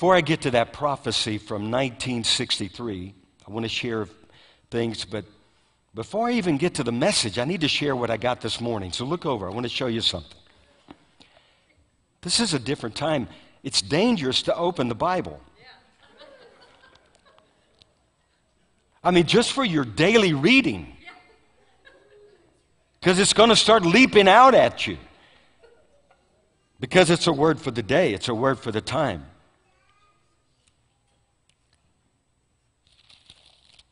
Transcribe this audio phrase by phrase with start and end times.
[0.00, 3.14] before I get to that prophecy from 1963,
[3.46, 4.08] I want to share
[4.70, 5.26] things, but
[5.94, 8.62] before I even get to the message, I need to share what I got this
[8.62, 8.92] morning.
[8.92, 9.46] So look over.
[9.46, 10.38] I want to show you something.
[12.22, 13.28] This is a different time.
[13.62, 15.38] It's dangerous to open the Bible.
[19.04, 20.96] I mean, just for your daily reading,
[22.98, 24.96] because it's going to start leaping out at you.
[26.80, 29.26] Because it's a word for the day, it's a word for the time.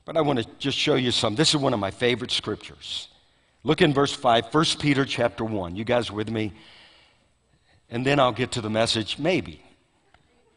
[0.08, 1.34] But I want to just show you some.
[1.34, 3.08] This is one of my favorite scriptures.
[3.62, 5.76] Look in verse 5, 1 Peter chapter 1.
[5.76, 6.54] You guys with me?
[7.90, 9.18] And then I'll get to the message.
[9.18, 9.62] Maybe.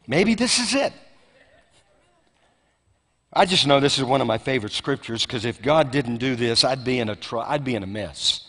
[0.08, 0.94] Maybe this is it.
[3.34, 6.38] I just know this is one of my favorite scriptures because if God didn't do
[6.38, 8.48] this, I'd be in a tr- I'd be in a mess.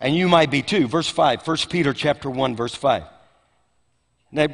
[0.00, 0.88] And you might be too.
[0.88, 3.04] Verse 5, 1 Peter chapter 1 verse 5.
[4.32, 4.48] Now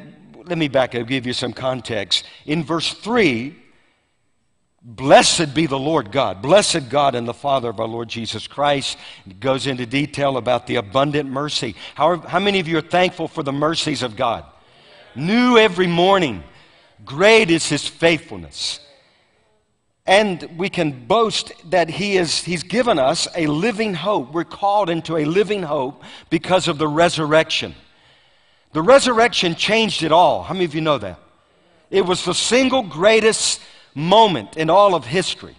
[0.45, 2.27] let me back up give you some context.
[2.45, 3.57] In verse 3,
[4.83, 6.41] Blessed be the Lord God.
[6.41, 8.97] Blessed God and the Father of our Lord Jesus Christ.
[9.27, 11.75] It goes into detail about the abundant mercy.
[11.93, 14.43] How, how many of you are thankful for the mercies of God?
[15.15, 16.43] New every morning.
[17.05, 18.79] Great is his faithfulness.
[20.07, 24.33] And we can boast that he is, he's given us a living hope.
[24.33, 27.75] We're called into a living hope because of the resurrection.
[28.73, 30.41] The resurrection changed it all.
[30.41, 31.19] How many of you know that?
[31.91, 33.61] It was the single greatest
[33.93, 35.55] moment in all of history.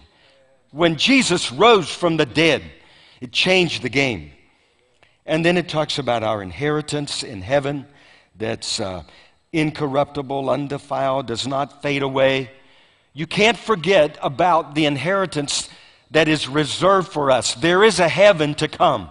[0.71, 2.63] When Jesus rose from the dead,
[3.21, 4.31] it changed the game.
[5.25, 7.85] And then it talks about our inheritance in heaven
[8.35, 9.03] that's uh,
[9.51, 12.51] incorruptible, undefiled, does not fade away.
[13.13, 15.69] You can't forget about the inheritance
[16.11, 17.53] that is reserved for us.
[17.55, 19.09] There is a heaven to come.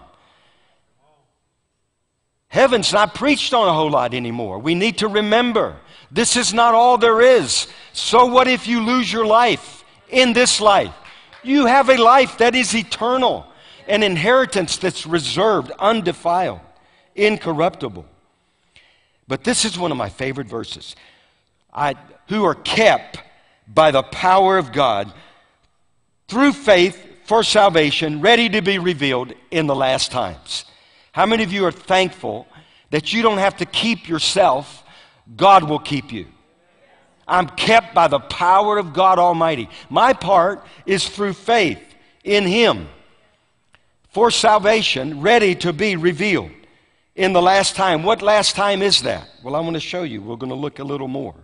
[2.48, 4.58] Heaven's not preached on a whole lot anymore.
[4.58, 5.76] We need to remember
[6.12, 7.66] this is not all there is.
[7.94, 10.94] So, what if you lose your life in this life?
[11.42, 13.46] You have a life that is eternal,
[13.88, 16.60] an inheritance that's reserved, undefiled,
[17.16, 18.04] incorruptible.
[19.26, 20.94] But this is one of my favorite verses.
[21.72, 21.94] I,
[22.28, 23.18] who are kept
[23.66, 25.12] by the power of God
[26.28, 30.66] through faith for salvation, ready to be revealed in the last times.
[31.12, 32.46] How many of you are thankful
[32.90, 34.81] that you don't have to keep yourself
[35.36, 36.26] God will keep you.
[37.26, 39.68] I'm kept by the power of God Almighty.
[39.88, 41.80] My part is through faith
[42.24, 42.88] in Him
[44.10, 46.50] for salvation, ready to be revealed
[47.14, 48.02] in the last time.
[48.02, 49.28] What last time is that?
[49.42, 50.20] Well, I want to show you.
[50.20, 51.34] We're going to look a little more.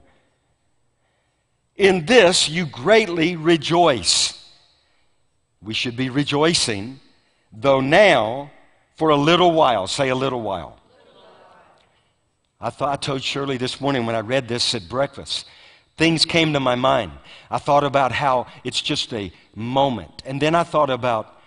[1.76, 4.34] In this you greatly rejoice.
[5.62, 7.00] We should be rejoicing,
[7.52, 8.50] though now
[8.96, 9.86] for a little while.
[9.86, 10.77] Say a little while.
[12.60, 15.46] I thought I told Shirley this morning when I read this at breakfast.
[15.96, 17.12] Things came to my mind.
[17.50, 20.22] I thought about how it's just a moment.
[20.24, 21.38] And then I thought about,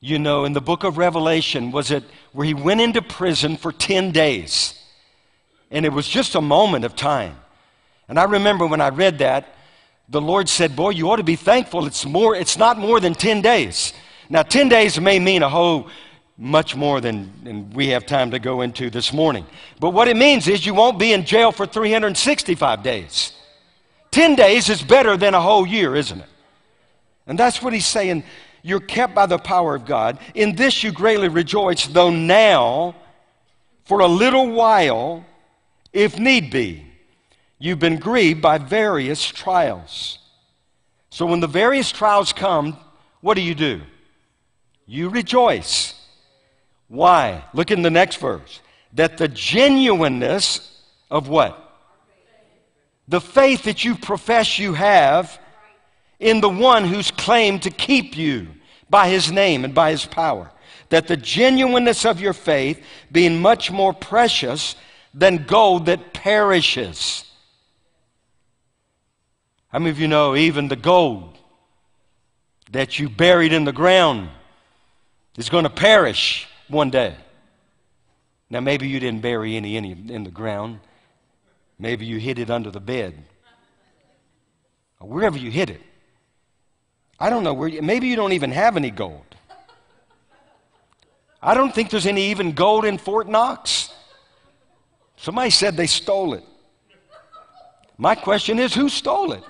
[0.00, 2.02] you know, in the book of Revelation, was it
[2.32, 4.74] where he went into prison for 10 days?
[5.70, 7.36] And it was just a moment of time.
[8.08, 9.54] And I remember when I read that,
[10.08, 11.86] the Lord said, Boy, you ought to be thankful.
[11.86, 13.92] It's, more, it's not more than 10 days.
[14.28, 15.88] Now, 10 days may mean a whole
[16.40, 19.44] much more than, we have time to go into this morning.
[19.78, 23.34] But what it means is you won't be in jail for 365 days.
[24.10, 26.28] 10 days is better than a whole year, isn't it?
[27.26, 28.24] And that's what he's saying.
[28.62, 30.18] You're kept by the power of God.
[30.34, 32.96] In this you greatly rejoice, though now,
[33.84, 35.26] for a little while,
[35.92, 36.86] if need be,
[37.58, 40.18] you've been grieved by various trials.
[41.10, 42.78] So when the various trials come,
[43.20, 43.82] what do you do?
[44.86, 45.99] You rejoice.
[46.90, 47.44] Why?
[47.54, 48.60] Look in the next verse.
[48.94, 51.56] That the genuineness of what?
[53.06, 55.38] The faith that you profess you have
[56.18, 58.48] in the one who's claimed to keep you
[58.90, 60.50] by his name and by his power.
[60.88, 64.74] That the genuineness of your faith, being much more precious
[65.14, 67.24] than gold that perishes.
[69.68, 71.38] How many of you know even the gold
[72.72, 74.28] that you buried in the ground
[75.36, 76.48] is going to perish?
[76.70, 77.14] One day.
[78.50, 80.80] Now, maybe you didn't bury any, in the ground.
[81.78, 83.14] Maybe you hid it under the bed.
[84.98, 85.80] Or wherever you hid it.
[87.18, 89.24] I don't know where you, maybe you don't even have any gold.
[91.42, 93.92] I don't think there's any even gold in Fort Knox.
[95.16, 96.44] Somebody said they stole it.
[97.96, 99.44] My question is who stole it?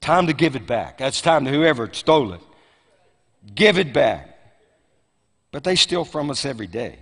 [0.00, 0.98] Time to give it back.
[0.98, 2.40] That's time to whoever stole it.
[3.54, 4.27] Give it back
[5.50, 6.98] but they steal from us every day.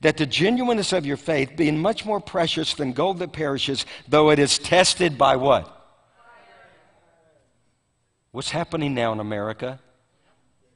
[0.00, 4.30] that the genuineness of your faith, being much more precious than gold that perishes, though
[4.30, 5.70] it is tested by what?
[8.32, 9.80] What's happening now in America?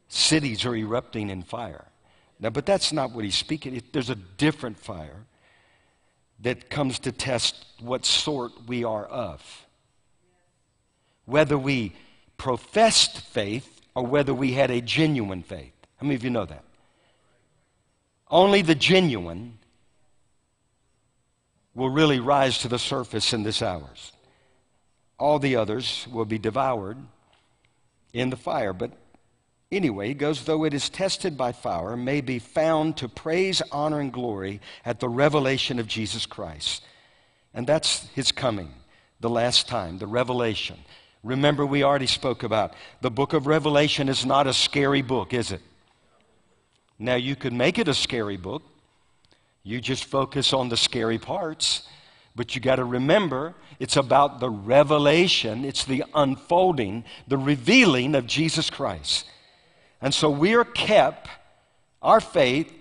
[0.08, 1.84] Cities are erupting in fire.
[2.40, 3.82] Now, but that's not what he's speaking.
[3.92, 5.26] There's a different fire
[6.40, 9.66] that comes to test what sort we are of.
[11.26, 11.94] Whether we
[12.38, 15.74] professed faith or whether we had a genuine faith.
[15.96, 16.64] How many of you know that?
[18.30, 19.58] Only the genuine
[21.74, 24.12] will really rise to the surface in this hours.
[25.18, 26.98] All the others will be devoured
[28.12, 28.72] in the fire.
[28.72, 28.92] But
[29.72, 34.00] anyway, he goes, though it is tested by fire, may be found to praise, honor,
[34.00, 36.84] and glory at the revelation of Jesus Christ.
[37.54, 38.72] And that's his coming,
[39.20, 40.78] the last time, the revelation.
[41.22, 45.50] Remember, we already spoke about the book of Revelation is not a scary book, is
[45.52, 45.60] it?
[46.98, 48.62] Now, you could make it a scary book.
[49.62, 51.86] You just focus on the scary parts.
[52.34, 58.26] But you got to remember, it's about the revelation, it's the unfolding, the revealing of
[58.26, 59.26] Jesus Christ.
[60.00, 61.28] And so we are kept,
[62.00, 62.72] our faith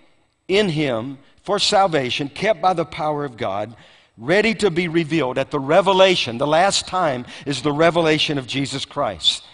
[0.46, 3.74] in Him for salvation, kept by the power of God,
[4.16, 6.38] ready to be revealed at the revelation.
[6.38, 9.44] The last time is the revelation of Jesus Christ.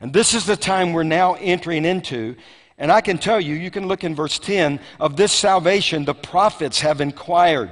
[0.00, 2.36] And this is the time we're now entering into.
[2.78, 6.14] And I can tell you, you can look in verse 10 of this salvation, the
[6.14, 7.70] prophets have inquired.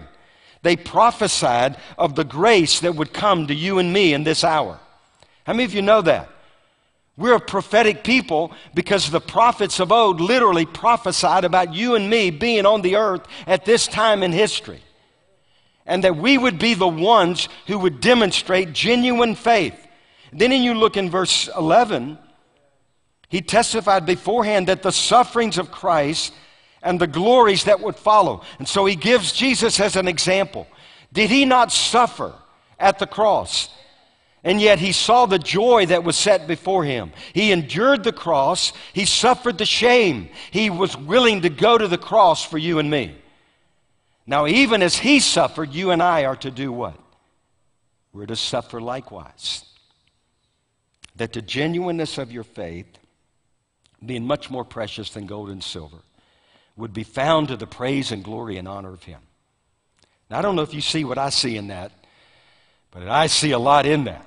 [0.62, 4.80] They prophesied of the grace that would come to you and me in this hour.
[5.44, 6.30] How many of you know that?
[7.16, 12.30] We're a prophetic people because the prophets of old literally prophesied about you and me
[12.30, 14.80] being on the earth at this time in history.
[15.86, 19.78] And that we would be the ones who would demonstrate genuine faith.
[20.32, 22.18] Then, you look in verse 11,
[23.34, 26.32] he testified beforehand that the sufferings of Christ
[26.84, 28.42] and the glories that would follow.
[28.60, 30.68] And so he gives Jesus as an example.
[31.12, 32.32] Did he not suffer
[32.78, 33.70] at the cross?
[34.44, 37.10] And yet he saw the joy that was set before him.
[37.32, 38.72] He endured the cross.
[38.92, 40.28] He suffered the shame.
[40.52, 43.16] He was willing to go to the cross for you and me.
[44.28, 47.00] Now, even as he suffered, you and I are to do what?
[48.12, 49.64] We're to suffer likewise.
[51.16, 53.00] That the genuineness of your faith
[54.04, 55.98] being much more precious than gold and silver,
[56.76, 59.20] would be found to the praise and glory and honor of Him.
[60.30, 61.92] Now, I don't know if you see what I see in that,
[62.90, 64.26] but I see a lot in that.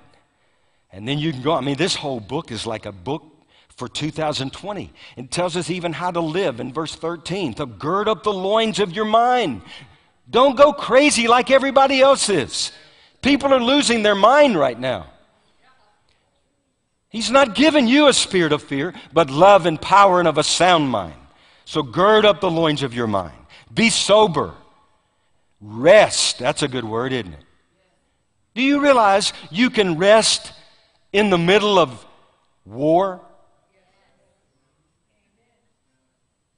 [0.91, 3.23] And then you can go, I mean, this whole book is like a book
[3.69, 4.91] for 2020.
[5.15, 8.79] It tells us even how to live in verse 13 to gird up the loins
[8.79, 9.61] of your mind.
[10.29, 12.71] Don't go crazy like everybody else is.
[13.21, 15.07] People are losing their mind right now.
[17.09, 20.43] He's not given you a spirit of fear, but love and power and of a
[20.43, 21.15] sound mind.
[21.65, 23.37] So gird up the loins of your mind.
[23.73, 24.53] Be sober.
[25.61, 26.39] Rest.
[26.39, 27.43] That's a good word, isn't it?
[28.55, 30.51] Do you realize you can rest
[31.13, 32.05] in the middle of
[32.65, 33.21] war?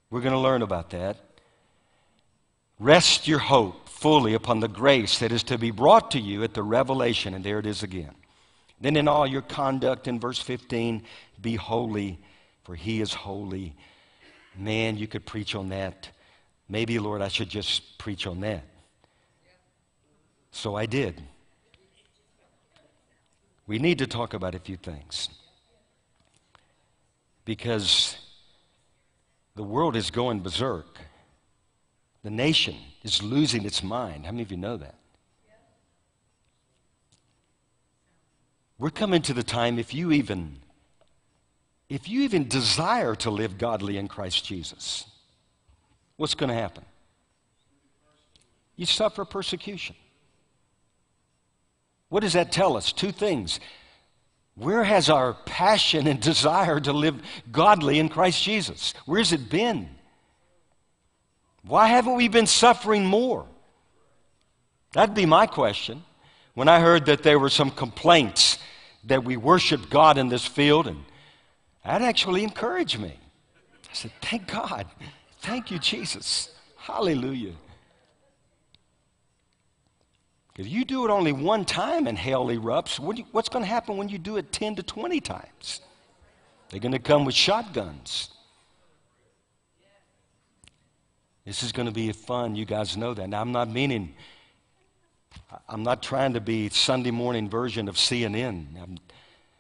[0.10, 1.18] We're going to learn about that.
[2.80, 6.54] Rest your hope fully upon the grace that is to be brought to you at
[6.54, 8.16] the revelation, and there it is again.
[8.82, 11.04] Then in all your conduct, in verse 15,
[11.42, 12.20] be holy,
[12.64, 13.76] for he is holy.
[14.58, 16.10] Man, you could preach on that.
[16.70, 18.64] Maybe, Lord, I should just preach on that.
[20.52, 21.22] So I did.
[23.68, 25.30] We need to talk about a few things.
[27.46, 28.18] Because
[29.56, 31.00] the world is going berserk.
[32.24, 34.26] The nation is losing its mind.
[34.26, 34.99] How many of you know that?
[38.80, 40.56] We're coming to the time if you even
[41.90, 45.06] if you even desire to live godly in Christ Jesus,
[46.18, 46.86] what's going to happen?
[48.76, 49.96] You suffer persecution.
[52.10, 52.94] What does that tell us?
[52.94, 53.60] Two things.
[54.56, 57.20] Where has our passion and desire to live
[57.52, 58.94] godly in Christ Jesus?
[59.06, 59.90] Where's it been?
[61.64, 63.46] Why haven't we been suffering more?
[64.94, 66.04] That'd be my question.
[66.54, 68.58] When I heard that there were some complaints
[69.10, 71.04] that we worship God in this field, and
[71.84, 73.20] that actually encouraged me.
[73.90, 74.88] I said, Thank God.
[75.42, 76.50] Thank you, Jesus.
[76.78, 77.54] Hallelujah.
[80.58, 83.00] If you do it only one time and hell erupts,
[83.32, 85.82] what's going to happen when you do it 10 to 20 times?
[86.70, 88.30] They're going to come with shotguns.
[91.46, 92.56] This is going to be fun.
[92.56, 93.30] You guys know that.
[93.30, 94.14] Now, I'm not meaning
[95.68, 98.66] I'm not trying to be Sunday morning version of CNN.
[98.82, 98.98] I'm,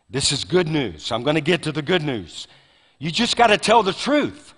[0.09, 1.11] this is good news.
[1.11, 2.47] I'm going to get to the good news.
[2.97, 4.53] You just got to tell the truth.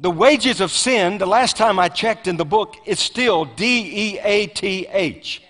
[0.00, 4.14] The wages of sin, the last time I checked in the book, is still D
[4.14, 5.42] E A T H.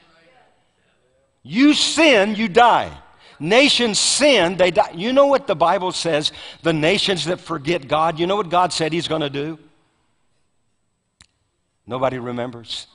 [1.43, 2.91] You sin, you die.
[3.39, 4.91] Nations sin, they die.
[4.95, 6.33] You know what the Bible says?
[6.63, 9.59] The nations that forget God, you know what God said He's going to do?
[11.87, 12.87] Nobody remembers.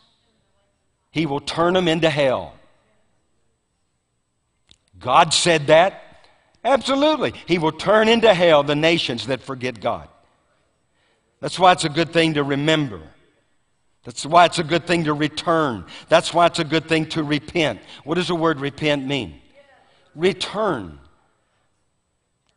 [1.13, 2.55] He will turn them into hell.
[5.00, 6.27] God said that?
[6.65, 7.34] Absolutely.
[7.46, 10.10] He will turn into hell the nations that forget God.
[11.39, 13.00] That's why it's a good thing to remember.
[14.03, 15.86] That's why it's a good thing to return.
[16.10, 17.82] That's why it's a good thing to repent.
[18.03, 19.39] What does the word repent mean?
[20.15, 20.98] Return.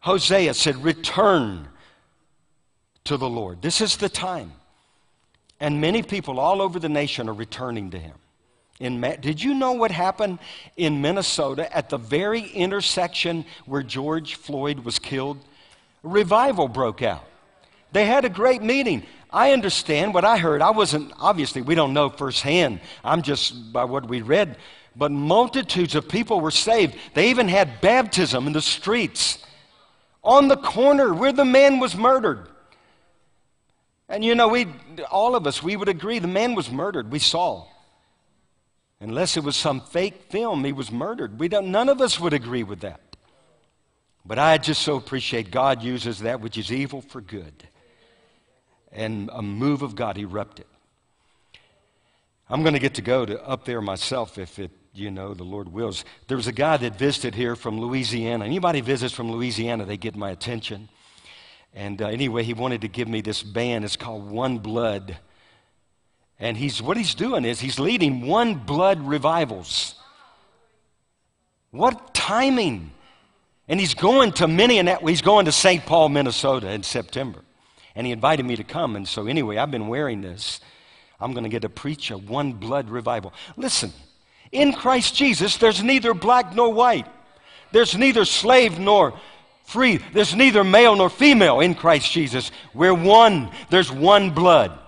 [0.00, 1.68] Hosea said, Return
[3.04, 3.60] to the Lord.
[3.60, 4.52] This is the time.
[5.60, 8.14] And many people all over the nation are returning to Him.
[8.78, 10.38] In, did you know what happened
[10.76, 15.38] in Minnesota at the very intersection where George Floyd was killed?
[16.04, 17.24] A revival broke out.
[17.92, 19.06] They had a great meeting.
[19.30, 20.60] I understand what I heard.
[20.60, 22.80] I wasn't, obviously, we don't know firsthand.
[23.02, 24.58] I'm just by what we read.
[24.94, 26.96] But multitudes of people were saved.
[27.14, 29.38] They even had baptism in the streets,
[30.22, 32.48] on the corner where the man was murdered.
[34.08, 34.66] And you know, we,
[35.10, 37.10] all of us, we would agree the man was murdered.
[37.10, 37.66] We saw.
[39.00, 41.38] Unless it was some fake film, he was murdered.
[41.38, 43.00] We don't, none of us would agree with that.
[44.24, 47.68] But I just so appreciate God uses that which is evil for good.
[48.90, 50.66] And a move of God erupted.
[52.48, 55.44] I'm going to get to go to up there myself if it, you know, the
[55.44, 56.04] Lord wills.
[56.28, 58.44] There was a guy that visited here from Louisiana.
[58.44, 60.88] Anybody visits from Louisiana, they get my attention.
[61.74, 63.84] And uh, anyway, he wanted to give me this band.
[63.84, 65.18] It's called One Blood.
[66.38, 69.94] And he's, what he's doing is he's leading one blood revivals.
[71.70, 72.90] What timing!
[73.68, 75.84] And he's going to Minneapolis, he's going to St.
[75.84, 77.40] Paul, Minnesota in September.
[77.94, 78.94] And he invited me to come.
[78.96, 80.60] And so, anyway, I've been wearing this.
[81.18, 83.32] I'm going to get to preach a one blood revival.
[83.56, 83.92] Listen,
[84.52, 87.06] in Christ Jesus, there's neither black nor white,
[87.72, 89.18] there's neither slave nor
[89.64, 92.50] free, there's neither male nor female in Christ Jesus.
[92.74, 94.78] We're one, there's one blood.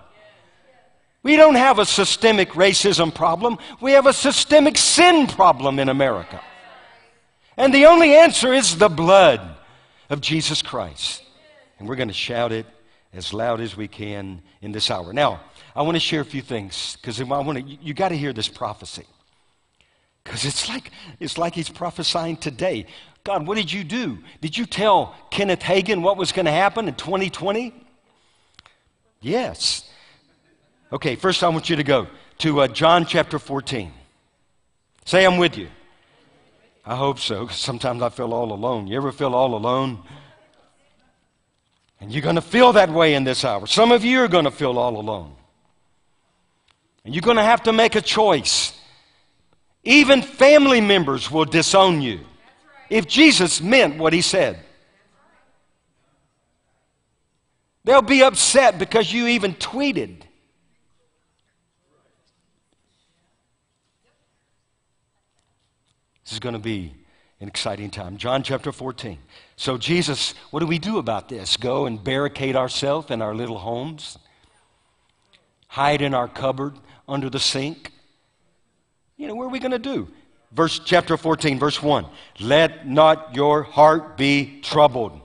[1.21, 3.57] We don't have a systemic racism problem.
[3.81, 6.41] We have a systemic sin problem in America.
[7.57, 9.41] And the only answer is the blood
[10.09, 11.23] of Jesus Christ.
[11.77, 12.65] And we're going to shout it
[13.13, 15.11] as loud as we can in this hour.
[15.11, 15.41] Now,
[15.75, 18.31] I want to share a few things because I want to, you got to hear
[18.31, 19.05] this prophecy.
[20.23, 22.85] Because it's like, it's like he's prophesying today.
[23.23, 24.19] God, what did you do?
[24.41, 27.73] Did you tell Kenneth Hagin what was going to happen in 2020?
[29.21, 29.88] Yes.
[30.91, 32.07] Okay, first I want you to go
[32.39, 33.91] to uh, John chapter 14.
[35.05, 35.67] Say, I'm with you.
[36.85, 38.87] I hope so, because sometimes I feel all alone.
[38.87, 39.99] You ever feel all alone?
[42.01, 43.67] And you're going to feel that way in this hour.
[43.67, 45.35] Some of you are going to feel all alone.
[47.05, 48.75] And you're going to have to make a choice.
[49.83, 52.21] Even family members will disown you
[52.89, 54.57] if Jesus meant what he said.
[57.83, 60.23] They'll be upset because you even tweeted.
[66.29, 66.93] This is going to be
[67.39, 68.17] an exciting time.
[68.17, 69.17] John chapter 14.
[69.55, 71.57] So, Jesus, what do we do about this?
[71.57, 74.15] Go and barricade ourselves in our little homes?
[75.69, 76.75] Hide in our cupboard
[77.07, 77.91] under the sink?
[79.17, 80.07] You know, what are we going to do?
[80.51, 82.05] Verse chapter 14, verse 1.
[82.39, 85.19] Let not your heart be troubled.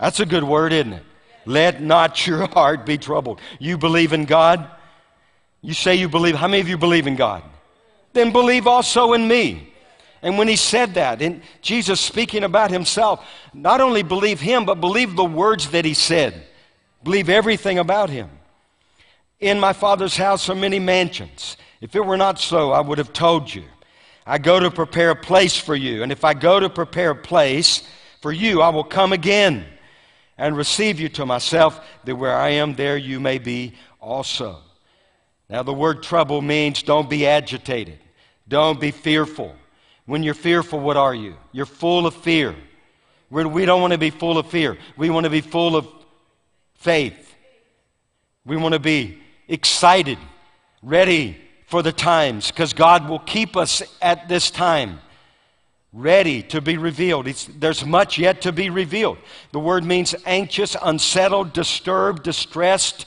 [0.00, 1.02] That's a good word, isn't it?
[1.44, 3.42] Let not your heart be troubled.
[3.58, 4.70] You believe in God?
[5.60, 6.34] You say you believe.
[6.34, 7.42] How many of you believe in God?
[8.16, 9.72] Then believe also in me.
[10.22, 14.80] And when he said that, and Jesus speaking about himself, not only believe him, but
[14.80, 16.42] believe the words that he said.
[17.04, 18.30] Believe everything about him.
[19.38, 21.56] In my Father's house are many mansions.
[21.80, 23.64] If it were not so, I would have told you.
[24.26, 26.02] I go to prepare a place for you.
[26.02, 27.86] And if I go to prepare a place
[28.22, 29.64] for you, I will come again
[30.38, 34.58] and receive you to myself, that where I am, there you may be also.
[35.48, 38.00] Now, the word trouble means don't be agitated.
[38.48, 39.54] Don't be fearful.
[40.04, 41.34] When you're fearful, what are you?
[41.52, 42.54] You're full of fear.
[43.28, 44.78] We do not want to be full of fear.
[44.96, 45.88] We want to be full of
[46.74, 47.34] faith.
[48.44, 50.18] We want to be excited,
[50.82, 51.36] ready
[51.66, 55.00] for the times, because God will keep us at this time
[55.92, 57.26] ready to be revealed.
[57.26, 59.18] It's, there's much yet to be revealed.
[59.52, 63.06] The word means anxious, unsettled, disturbed, distressed,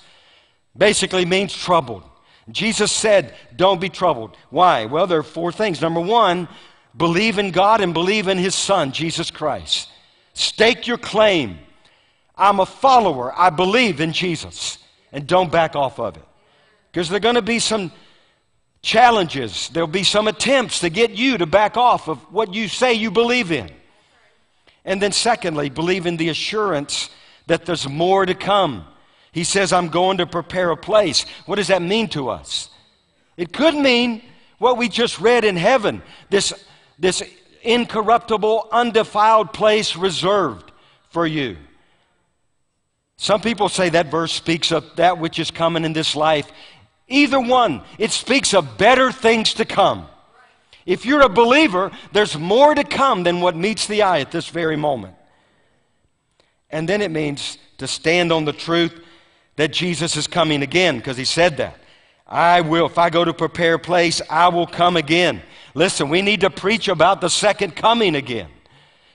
[0.75, 2.03] basically means troubled.
[2.51, 4.37] Jesus said, Don't be troubled.
[4.49, 4.85] Why?
[4.85, 5.81] Well, there are four things.
[5.81, 6.47] Number one,
[6.95, 9.89] believe in God and believe in His Son, Jesus Christ.
[10.33, 11.59] Stake your claim.
[12.35, 13.37] I'm a follower.
[13.37, 14.77] I believe in Jesus.
[15.11, 16.23] And don't back off of it.
[16.91, 17.91] Because there are going to be some
[18.81, 22.93] challenges, there'll be some attempts to get you to back off of what you say
[22.93, 23.69] you believe in.
[24.85, 27.09] And then, secondly, believe in the assurance
[27.47, 28.85] that there's more to come.
[29.31, 31.25] He says, I'm going to prepare a place.
[31.45, 32.69] What does that mean to us?
[33.37, 34.23] It could mean
[34.57, 36.53] what we just read in heaven this,
[36.97, 37.23] this
[37.61, 40.71] incorruptible, undefiled place reserved
[41.09, 41.57] for you.
[43.17, 46.49] Some people say that verse speaks of that which is coming in this life.
[47.07, 50.07] Either one, it speaks of better things to come.
[50.85, 54.47] If you're a believer, there's more to come than what meets the eye at this
[54.47, 55.15] very moment.
[56.69, 59.03] And then it means to stand on the truth
[59.59, 61.75] that Jesus is coming again, because he said that.
[62.25, 65.41] I will, if I go to prepare a place, I will come again.
[65.73, 68.47] Listen, we need to preach about the second coming again.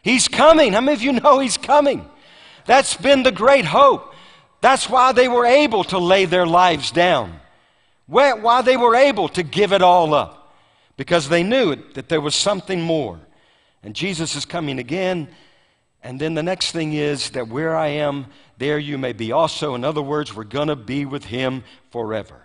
[0.02, 0.74] He's coming.
[0.74, 2.06] How many of you know he's coming?
[2.66, 4.12] That's been the great hope.
[4.60, 7.40] That's why they were able to lay their lives down.
[8.06, 10.54] Why they were able to give it all up.
[10.98, 13.18] Because they knew that there was something more.
[13.82, 15.28] And Jesus is coming again.
[16.04, 18.26] And then the next thing is that where I am,
[18.58, 19.74] there you may be also.
[19.74, 22.42] In other words, we're going to be with him forever.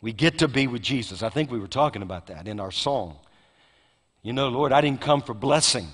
[0.00, 1.24] We get to be with Jesus.
[1.24, 3.16] I think we were talking about that in our song.
[4.22, 5.88] You know, Lord, I didn't come for blessing.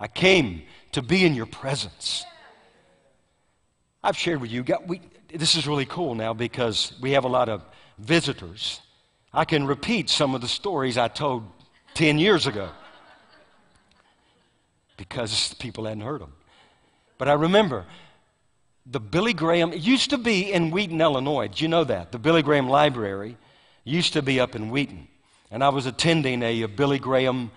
[0.00, 2.24] I came to be in your presence.
[4.02, 5.00] I've shared with you, we,
[5.32, 7.62] this is really cool now because we have a lot of
[7.98, 8.80] visitors.
[9.32, 11.44] I can repeat some of the stories I told
[11.94, 12.68] 10 years ago
[14.96, 16.32] because people hadn't heard them.
[17.18, 17.86] But I remember
[18.84, 21.48] the Billy Graham, it used to be in Wheaton, Illinois.
[21.48, 22.12] Did you know that?
[22.12, 23.36] The Billy Graham Library
[23.84, 25.08] used to be up in Wheaton.
[25.50, 27.50] And I was attending a, a Billy Graham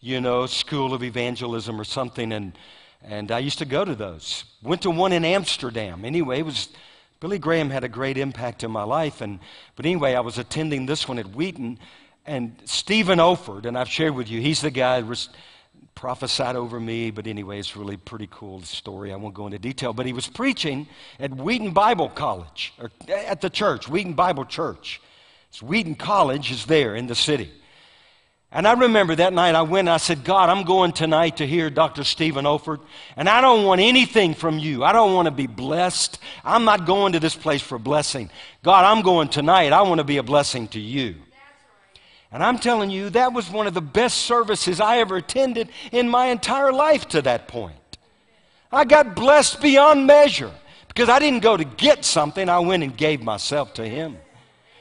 [0.00, 2.52] you know, School of Evangelism or something, and,
[3.02, 4.44] and I used to go to those.
[4.62, 6.04] Went to one in Amsterdam.
[6.04, 6.68] Anyway, it was
[7.20, 9.40] Billy Graham had a great impact in my life, and
[9.74, 11.78] but anyway, I was attending this one at Wheaton,
[12.26, 15.02] and Stephen Olford, and I've shared with you, he's the guy
[15.98, 19.12] prophesied over me, but anyway, it's really pretty cool story.
[19.12, 20.86] I won't go into detail, but he was preaching
[21.18, 25.00] at Wheaton Bible College, or at the church, Wheaton Bible Church.
[25.48, 27.50] It's Wheaton College is there in the city.
[28.52, 31.46] And I remember that night I went and I said, God, I'm going tonight to
[31.48, 32.04] hear Dr.
[32.04, 32.78] Stephen Olford,
[33.16, 34.84] and I don't want anything from you.
[34.84, 36.20] I don't want to be blessed.
[36.44, 38.30] I'm not going to this place for blessing.
[38.62, 39.72] God, I'm going tonight.
[39.72, 41.16] I want to be a blessing to you.
[42.30, 46.08] And I'm telling you, that was one of the best services I ever attended in
[46.08, 47.74] my entire life to that point.
[48.70, 50.52] I got blessed beyond measure
[50.88, 54.18] because I didn't go to get something, I went and gave myself to Him.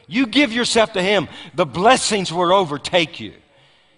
[0.07, 3.33] You give yourself to Him, the blessings will overtake you.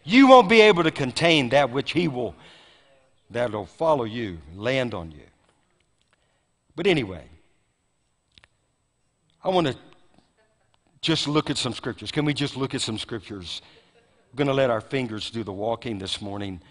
[0.04, 2.36] You won't be able to contain that which He will,
[3.32, 5.26] that'll follow you, land on you.
[6.76, 7.24] But anyway,
[9.44, 9.76] I want to
[11.02, 12.12] just look at some scriptures.
[12.12, 13.62] Can we just look at some scriptures?
[14.32, 16.62] I'm going to let our fingers do the walking this morning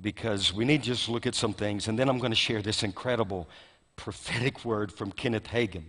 [0.00, 1.88] because we need to just look at some things.
[1.88, 3.48] And then I'm going to share this incredible
[3.96, 5.84] prophetic word from Kenneth Hagin.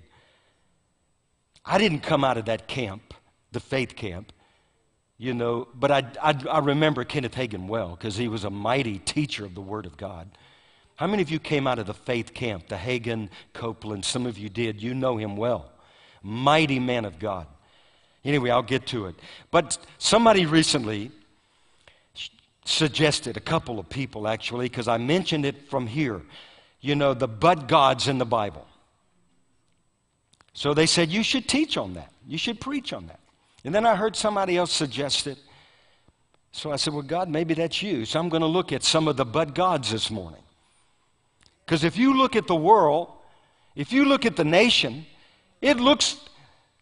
[1.63, 3.13] I didn't come out of that camp,
[3.51, 4.33] the faith camp
[5.21, 8.97] you know, but I, I, I remember Kenneth Hagin well because he was a mighty
[8.97, 10.27] teacher of the Word of God.
[10.95, 14.03] How many of you came out of the faith camp, the Hagin, Copeland?
[14.03, 14.81] Some of you did.
[14.81, 15.69] You know him well.
[16.23, 17.47] Mighty man of God.
[18.23, 19.15] Anyway, I'll get to it.
[19.49, 21.11] But somebody recently
[22.65, 26.21] suggested, a couple of people actually, because I mentioned it from here,
[26.79, 28.67] you know, the but gods in the Bible.
[30.53, 32.11] So they said, you should teach on that.
[32.27, 33.19] You should preach on that.
[33.63, 35.37] And then I heard somebody else suggest it.
[36.51, 38.05] So I said, Well, God, maybe that's you.
[38.05, 40.41] So I'm going to look at some of the but gods this morning.
[41.65, 43.11] Because if you look at the world,
[43.75, 45.05] if you look at the nation,
[45.61, 46.17] it looks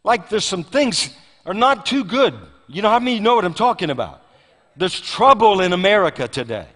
[0.03, 1.13] like there's some things
[1.45, 2.33] are not too good.
[2.67, 4.23] You know how I many you know what I'm talking about?
[4.75, 6.67] There's trouble in America today.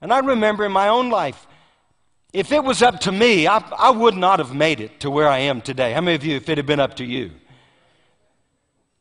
[0.00, 1.46] And I remember in my own life,
[2.32, 5.28] if it was up to me, I, I would not have made it to where
[5.28, 5.92] I am today.
[5.92, 7.30] How many of you, if it had been up to you?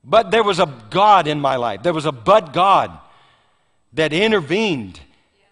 [0.03, 1.83] But there was a God in my life.
[1.83, 2.97] There was a but God
[3.93, 4.99] that intervened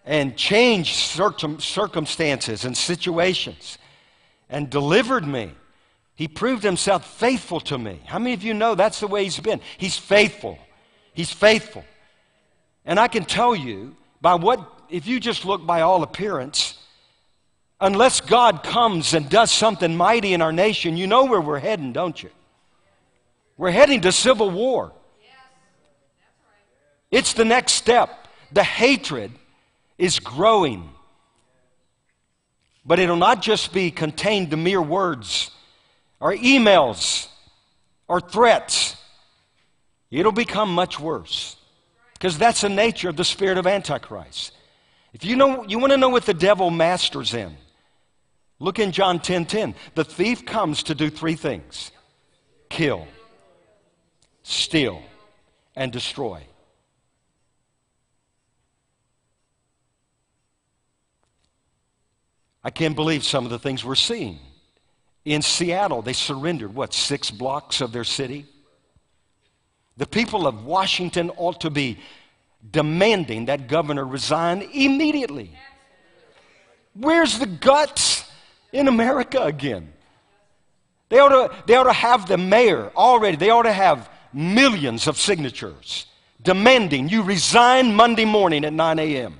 [0.04, 3.76] and changed circumstances and situations
[4.48, 5.50] and delivered me.
[6.16, 8.00] He proved himself faithful to me.
[8.06, 9.60] How many of you know that's the way he's been?
[9.76, 10.58] He's faithful.
[11.12, 11.84] He's faithful.
[12.86, 16.78] And I can tell you by what, if you just look by all appearance,
[17.80, 21.92] unless God comes and does something mighty in our nation, you know where we're heading,
[21.92, 22.30] don't you?
[23.58, 24.92] We're heading to civil war.
[27.10, 28.26] It's the next step.
[28.52, 29.32] The hatred
[29.98, 30.88] is growing.
[32.86, 35.50] But it'll not just be contained to mere words
[36.20, 37.28] or emails
[38.08, 38.96] or threats.
[40.10, 41.56] It'll become much worse
[42.14, 44.52] because that's the nature of the spirit of Antichrist.
[45.12, 47.56] If you, know, you want to know what the devil masters in,
[48.58, 49.74] look in John 10 10.
[49.94, 51.90] The thief comes to do three things
[52.68, 53.06] kill,
[54.42, 55.02] steal,
[55.74, 56.42] and destroy.
[62.64, 64.40] I can't believe some of the things we're seeing.
[65.26, 68.46] In Seattle, they surrendered, what, six blocks of their city?
[69.96, 71.98] The people of Washington ought to be
[72.70, 75.50] demanding that governor resign immediately.
[76.94, 78.30] Where's the guts
[78.72, 79.92] in America again?
[81.08, 85.08] They ought, to, they ought to have the mayor already, they ought to have millions
[85.08, 86.06] of signatures
[86.40, 89.36] demanding you resign Monday morning at 9 a.m.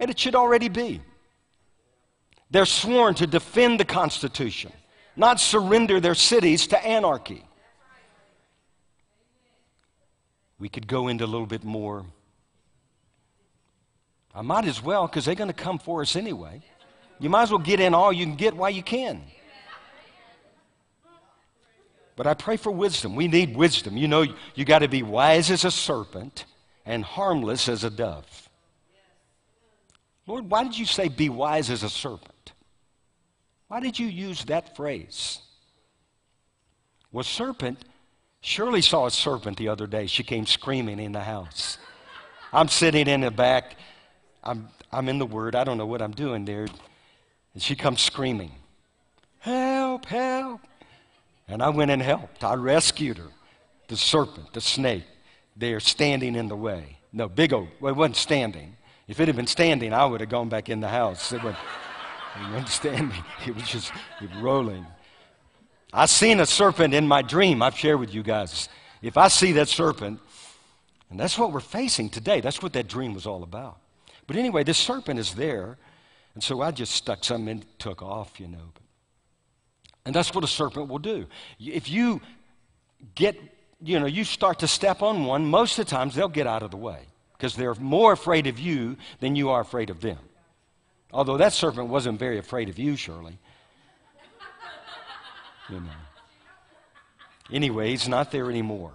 [0.00, 1.00] And it should already be.
[2.50, 4.72] They're sworn to defend the Constitution,
[5.16, 7.44] not surrender their cities to anarchy.
[10.58, 12.06] We could go into a little bit more.
[14.34, 16.62] I might as well because they're going to come for us anyway.
[17.18, 19.22] You might as well get in all you can get while you can.
[22.14, 23.14] But I pray for wisdom.
[23.14, 23.96] We need wisdom.
[23.96, 26.46] You know, you got to be wise as a serpent
[26.86, 28.48] and harmless as a dove.
[30.26, 32.35] Lord, why did you say, be wise as a serpent?
[33.68, 35.40] Why did you use that phrase?
[37.12, 37.78] Well, serpent,
[38.40, 40.06] Shirley saw a serpent the other day.
[40.06, 41.78] She came screaming in the house.
[42.52, 43.76] I'm sitting in the back.
[44.44, 45.56] I'm, I'm in the Word.
[45.56, 46.66] I don't know what I'm doing there.
[47.54, 48.52] And she comes screaming,
[49.40, 50.60] Help, help.
[51.48, 52.44] And I went and helped.
[52.44, 53.30] I rescued her.
[53.88, 55.04] The serpent, the snake,
[55.56, 56.98] they are standing in the way.
[57.12, 58.76] No, big old, well, it wasn't standing.
[59.06, 61.32] If it had been standing, I would have gone back in the house.
[61.32, 61.40] It,
[62.40, 63.16] it understand me?
[63.46, 63.92] it was just
[64.40, 64.86] rolling.
[65.92, 67.62] I seen a serpent in my dream.
[67.62, 68.68] I've shared with you guys.
[69.02, 70.20] If I see that serpent,
[71.10, 73.78] and that's what we're facing today, that's what that dream was all about.
[74.26, 75.78] But anyway, this serpent is there,
[76.34, 78.72] and so I just stuck something and took off, you know.
[80.04, 81.26] And that's what a serpent will do.
[81.60, 82.20] If you
[83.14, 83.36] get,
[83.82, 86.62] you know, you start to step on one, most of the times they'll get out
[86.62, 87.00] of the way
[87.36, 90.18] because they're more afraid of you than you are afraid of them.
[91.16, 93.38] Although that serpent wasn't very afraid of you, Shirley.
[95.70, 95.88] You know.
[97.50, 98.92] Anyway, he's not there anymore.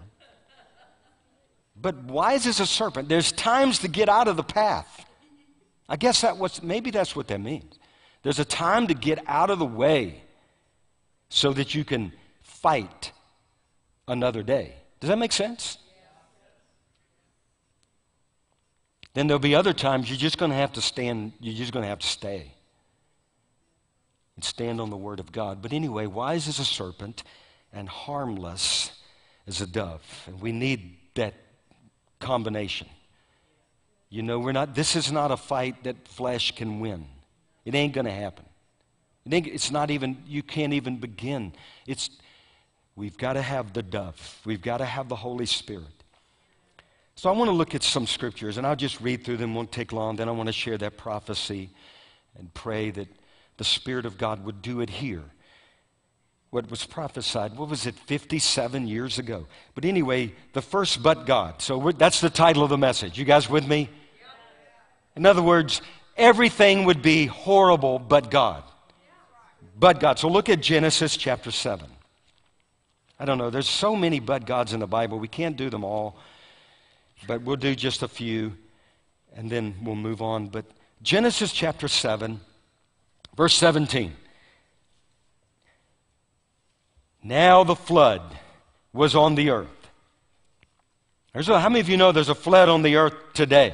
[1.75, 5.03] But wise as a serpent, there's times to get out of the path.
[5.89, 7.79] I guess that was maybe that's what that means.
[8.21, 10.21] There's a time to get out of the way
[11.29, 13.13] so that you can fight
[14.07, 14.75] another day.
[14.99, 15.79] Does that make sense?
[19.13, 21.83] Then there'll be other times you're just going to have to stand, you're just going
[21.83, 22.53] to have to stay
[24.35, 25.61] and stand on the Word of God.
[25.61, 27.23] But anyway, wise as a serpent
[27.73, 28.91] and harmless
[29.47, 30.01] as a dove.
[30.27, 31.33] And we need that
[32.19, 32.87] combination.
[34.09, 37.05] You know, we're not, this is not a fight that flesh can win.
[37.65, 38.45] It ain't going to happen.
[39.25, 41.53] It it's not even, you can't even begin.
[41.85, 42.09] It's,
[42.95, 44.39] we've got to have the dove.
[44.45, 46.00] We've got to have the Holy Spirit.
[47.21, 49.71] So I want to look at some scriptures, and I'll just read through them, won't
[49.71, 50.15] take long.
[50.15, 51.69] Then I want to share that prophecy
[52.35, 53.07] and pray that
[53.57, 55.21] the Spirit of God would do it here.
[56.49, 59.45] What was prophesied, what was it, 57 years ago?
[59.75, 61.61] But anyway, the first but God.
[61.61, 63.19] So that's the title of the message.
[63.19, 63.87] You guys with me?
[65.15, 65.83] In other words,
[66.17, 68.63] everything would be horrible but God.
[69.77, 70.17] But God.
[70.17, 71.85] So look at Genesis chapter 7.
[73.19, 75.83] I don't know, there's so many but gods in the Bible, we can't do them
[75.83, 76.17] all
[77.27, 78.53] but we'll do just a few
[79.35, 80.47] and then we'll move on.
[80.47, 80.65] But
[81.01, 82.39] Genesis chapter 7,
[83.35, 84.13] verse 17.
[87.23, 88.21] Now the flood
[88.93, 89.67] was on the earth.
[91.33, 93.73] There's a, how many of you know there's a flood on the earth today?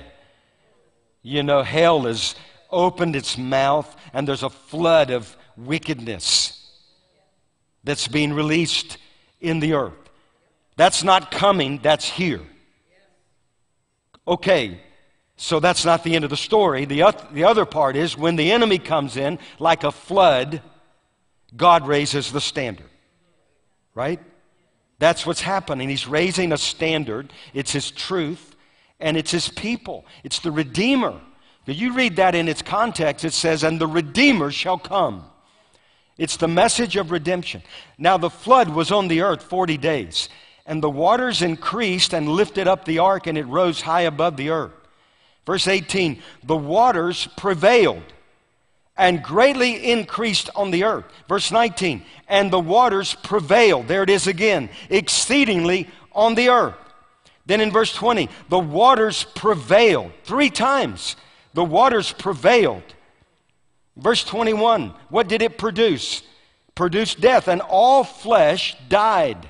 [1.24, 2.36] You know, hell has
[2.70, 6.54] opened its mouth and there's a flood of wickedness
[7.84, 8.98] that's being released
[9.42, 9.94] in the earth.
[10.76, 12.42] That's not coming, that's here.
[14.28, 14.82] Okay,
[15.38, 16.86] so that's not the end of the story.
[16.86, 20.62] The, the other part is when the enemy comes in like a flood,
[21.56, 22.90] God raises the standard.
[23.94, 24.20] Right?
[25.00, 25.90] That's what's happening.
[25.90, 27.32] He's raising a standard.
[27.54, 28.56] It's His truth
[29.00, 30.06] and it's His people.
[30.24, 31.22] It's the Redeemer.
[31.66, 35.26] You read that in its context, it says, and the Redeemer shall come.
[36.18, 37.62] It's the message of redemption.
[37.98, 40.30] Now, the flood was on the earth 40 days.
[40.68, 44.50] And the waters increased and lifted up the ark, and it rose high above the
[44.50, 44.74] earth.
[45.46, 48.04] Verse 18 The waters prevailed.
[49.00, 51.06] and greatly increased on the earth.
[51.30, 53.88] Verse 19, and the waters prevailed.
[53.88, 56.74] There it is again, exceedingly on the earth.
[57.46, 60.12] Then in verse 20, the waters prevailed.
[60.24, 61.16] Three times
[61.54, 62.84] the waters prevailed.
[63.96, 66.24] Verse 21, what did it produce?
[66.74, 69.50] Produced death, and all flesh died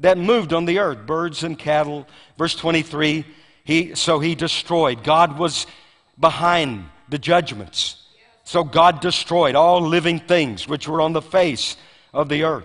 [0.00, 2.06] that moved on the earth, birds and cattle.
[2.36, 3.24] Verse 23,
[3.64, 5.02] he, so he destroyed.
[5.02, 5.66] God was
[6.18, 8.06] behind the judgments.
[8.44, 11.76] So God destroyed all living things which were on the face
[12.14, 12.64] of the earth,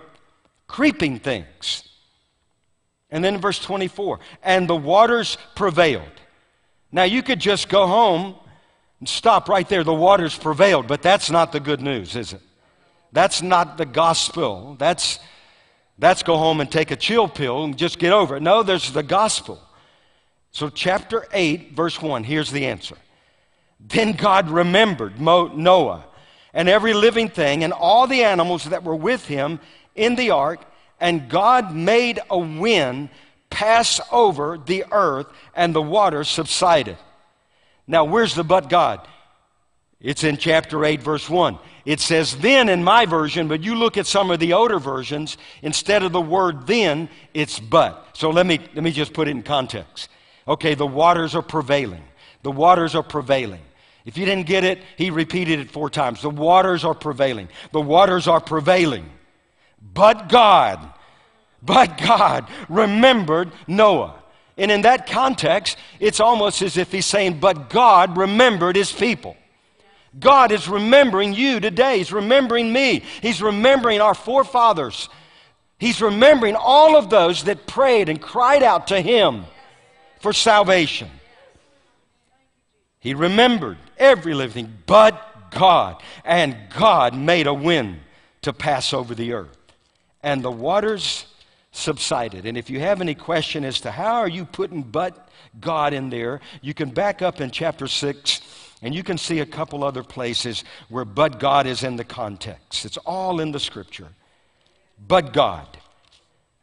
[0.66, 1.88] creeping things.
[3.10, 6.08] And then verse 24, and the waters prevailed.
[6.90, 8.34] Now you could just go home
[8.98, 9.84] and stop right there.
[9.84, 12.40] The waters prevailed, but that's not the good news, is it?
[13.12, 14.76] That's not the gospel.
[14.78, 15.18] That's,
[15.98, 18.42] that's go home and take a chill pill and just get over it.
[18.42, 19.60] No, there's the gospel.
[20.50, 22.96] So, chapter 8, verse 1, here's the answer.
[23.80, 26.04] Then God remembered Noah
[26.52, 29.60] and every living thing and all the animals that were with him
[29.94, 30.64] in the ark,
[31.00, 33.10] and God made a wind
[33.50, 36.96] pass over the earth, and the water subsided.
[37.86, 39.06] Now, where's the but God?
[40.04, 41.58] It's in chapter 8, verse 1.
[41.86, 45.38] It says then in my version, but you look at some of the older versions,
[45.62, 48.06] instead of the word then, it's but.
[48.12, 50.10] So let me, let me just put it in context.
[50.46, 52.04] Okay, the waters are prevailing.
[52.42, 53.62] The waters are prevailing.
[54.04, 56.20] If you didn't get it, he repeated it four times.
[56.20, 57.48] The waters are prevailing.
[57.72, 59.08] The waters are prevailing.
[59.94, 60.86] But God,
[61.62, 64.22] but God remembered Noah.
[64.58, 69.38] And in that context, it's almost as if he's saying, But God remembered his people.
[70.18, 71.98] God is remembering you today.
[71.98, 73.02] He's remembering me.
[73.20, 75.08] He's remembering our forefathers.
[75.78, 79.44] He's remembering all of those that prayed and cried out to him
[80.20, 81.10] for salvation.
[83.00, 86.02] He remembered every living but God.
[86.24, 88.00] And God made a wind
[88.42, 89.56] to pass over the earth.
[90.22, 91.26] And the waters
[91.72, 92.46] subsided.
[92.46, 95.28] And if you have any question as to how are you putting but
[95.60, 98.40] God in there, you can back up in chapter 6
[98.84, 102.84] and you can see a couple other places where but God is in the context.
[102.84, 104.08] It's all in the scripture.
[105.08, 105.66] But God.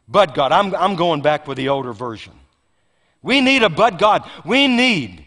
[0.06, 0.52] But God.
[0.52, 2.32] I'm, I'm going back with the older version.
[3.22, 4.22] We need a but God.
[4.44, 5.26] We need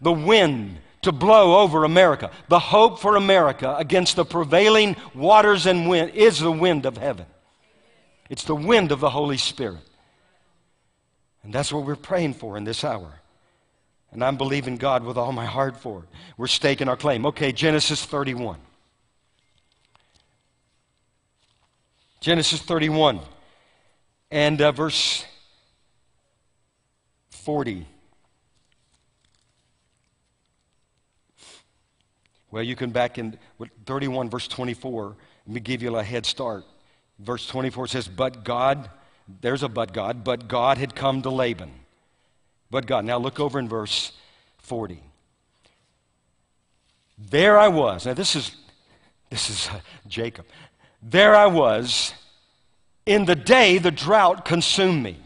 [0.00, 2.32] the wind to blow over America.
[2.48, 7.26] The hope for America against the prevailing waters and wind is the wind of heaven.
[8.28, 9.88] It's the wind of the Holy Spirit.
[11.44, 13.21] And that's what we're praying for in this hour.
[14.12, 16.08] And I'm believing God with all my heart for it.
[16.36, 17.24] We're staking our claim.
[17.26, 18.58] Okay, Genesis 31.
[22.20, 23.18] Genesis 31
[24.30, 25.24] and uh, verse
[27.30, 27.86] 40.
[32.52, 33.38] Well, you can back in
[33.86, 35.16] 31, verse 24.
[35.46, 36.64] Let me give you a head start.
[37.18, 38.88] Verse 24 says, But God,
[39.40, 41.72] there's a but God, but God had come to Laban.
[42.72, 43.04] But God.
[43.04, 44.12] Now look over in verse
[44.58, 45.00] 40.
[47.18, 48.06] There I was.
[48.06, 48.56] Now this is
[49.30, 50.46] this is uh, Jacob.
[51.02, 52.14] There I was
[53.06, 55.18] in the day the drought consumed me,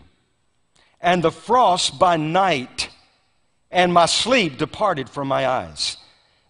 [1.01, 2.89] and the frost by night,
[3.71, 5.99] and my sleep departed from my eyes.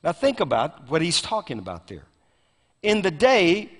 [0.03, 2.05] Now, think about what he's talking about there.
[2.83, 3.71] In the day,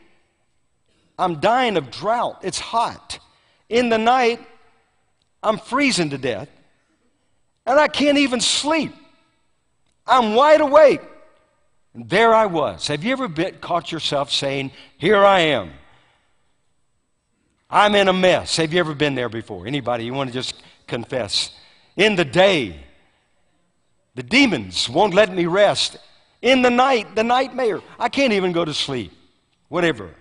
[1.19, 3.21] I'm dying of drought, it's hot.
[3.69, 4.41] In the night,
[5.43, 6.49] I'm freezing to death,
[7.67, 8.95] and I can't even sleep.
[10.07, 11.01] I'm wide awake.
[11.95, 12.87] And there I was.
[12.87, 15.73] Have you ever been, caught yourself saying, Here I am?
[17.69, 18.57] I'm in a mess.
[18.59, 19.67] Have you ever been there before?
[19.67, 20.05] Anybody?
[20.05, 21.51] You want to just confess?
[21.97, 22.79] In the day,
[24.15, 25.99] the demons won't let me rest
[26.43, 27.81] in the night, the nightmare.
[27.99, 29.13] I can't even go to sleep.
[29.69, 30.15] Whatever.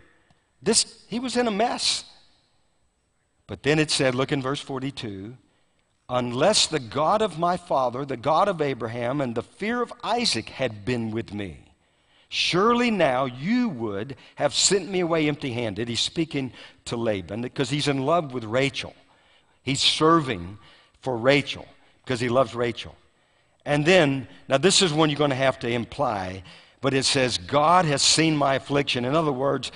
[0.64, 2.04] This, he was in a mess.
[3.46, 5.38] But then it said, look in verse 42
[6.10, 10.50] unless the God of my father, the God of Abraham, and the fear of Isaac
[10.50, 11.60] had been with me,
[12.30, 15.88] surely now you would have sent me away empty handed.
[15.88, 16.54] He's speaking
[16.86, 18.94] to Laban because he's in love with Rachel.
[19.64, 20.58] He's serving
[21.02, 21.68] for Rachel
[22.04, 22.96] because he loves Rachel.
[23.66, 26.44] And then, now this is one you're going to have to imply,
[26.82, 29.06] but it says, God has seen my affliction.
[29.06, 29.72] In other words,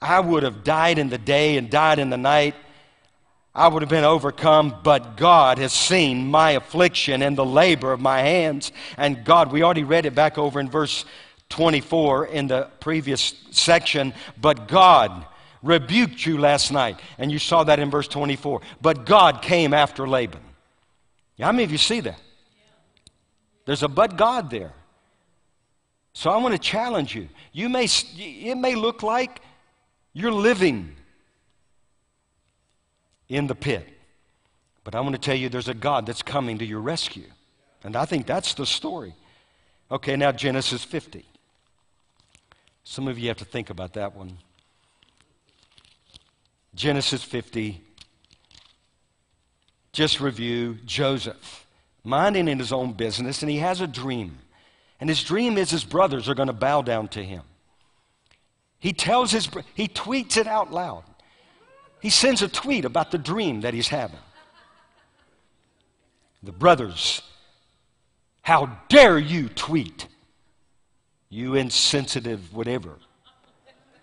[0.00, 2.54] I would have died in the day and died in the night.
[3.58, 7.98] I would have been overcome, but God has seen my affliction and the labor of
[7.98, 8.70] my hands.
[8.96, 11.04] And God, we already read it back over in verse
[11.48, 15.26] 24 in the previous section, but God
[15.60, 17.00] rebuked you last night.
[17.18, 18.60] And you saw that in verse 24.
[18.80, 20.40] But God came after Laban.
[21.40, 22.20] How many of you see that?
[23.64, 24.72] There's a but God there.
[26.12, 27.28] So I want to challenge you.
[27.52, 29.40] You may, it may look like
[30.12, 30.94] you're living
[33.28, 33.86] in the pit.
[34.84, 37.26] But I want to tell you there's a God that's coming to your rescue.
[37.84, 39.14] And I think that's the story.
[39.90, 41.24] Okay, now Genesis 50.
[42.84, 44.38] Some of you have to think about that one.
[46.74, 47.82] Genesis 50.
[49.92, 51.66] Just review Joseph,
[52.04, 54.38] minding in his own business, and he has a dream.
[55.00, 57.42] And his dream is his brothers are going to bow down to him.
[58.78, 61.04] He tells his, he tweets it out loud.
[62.00, 64.20] He sends a tweet about the dream that he's having.
[66.42, 67.22] The brothers,
[68.42, 70.06] how dare you tweet?
[71.28, 72.94] You insensitive whatever.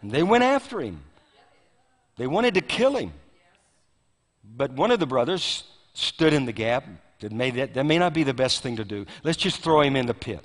[0.02, 1.02] And they went after him.
[2.18, 3.14] They wanted to kill him.
[4.44, 6.86] But one of the brothers stood in the gap.
[7.22, 9.06] That may, that, that may not be the best thing to do.
[9.24, 10.42] Let's just throw him in the pit.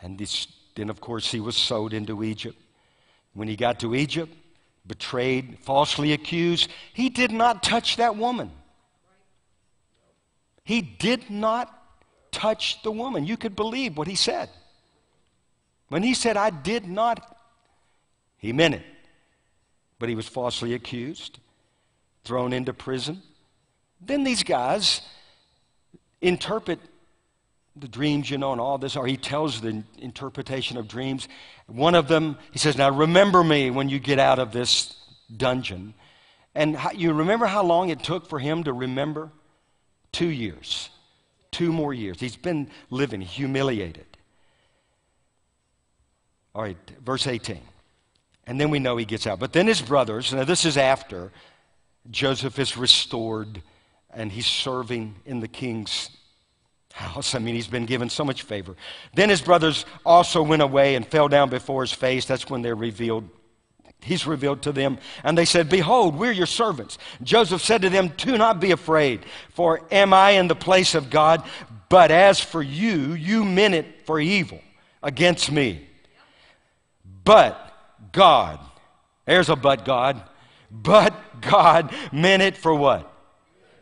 [0.00, 2.56] And this, then, of course, he was sold into Egypt.
[3.34, 4.32] When he got to Egypt,
[4.88, 8.50] betrayed, falsely accused, he did not touch that woman.
[10.64, 11.72] He did not
[12.32, 13.24] touch the woman.
[13.24, 14.50] You could believe what he said.
[15.88, 17.38] When he said, I did not,
[18.36, 18.82] he meant it.
[19.98, 21.38] But he was falsely accused,
[22.24, 23.22] thrown into prison.
[24.00, 25.00] Then these guys
[26.20, 26.80] interpret
[27.80, 31.28] the dreams, you know, and all this, or he tells the interpretation of dreams.
[31.66, 34.96] One of them, he says, Now remember me when you get out of this
[35.34, 35.94] dungeon.
[36.54, 39.30] And how, you remember how long it took for him to remember?
[40.12, 40.90] Two years.
[41.50, 42.18] Two more years.
[42.20, 44.06] He's been living humiliated.
[46.54, 47.60] All right, verse 18.
[48.46, 49.38] And then we know he gets out.
[49.38, 51.30] But then his brothers, now this is after
[52.10, 53.62] Joseph is restored
[54.10, 56.10] and he's serving in the king's
[56.92, 57.34] house.
[57.34, 58.74] I mean, he's been given so much favor.
[59.14, 62.26] Then his brothers also went away and fell down before his face.
[62.26, 63.28] That's when they're revealed.
[64.00, 64.98] He's revealed to them.
[65.24, 66.98] And they said, Behold, we're your servants.
[67.22, 71.10] Joseph said to them, Do not be afraid, for am I in the place of
[71.10, 71.42] God?
[71.88, 74.60] But as for you, you meant it for evil
[75.02, 75.86] against me.
[77.24, 77.74] But
[78.12, 78.60] God,
[79.24, 80.22] there's a but God,
[80.70, 83.07] but God meant it for what?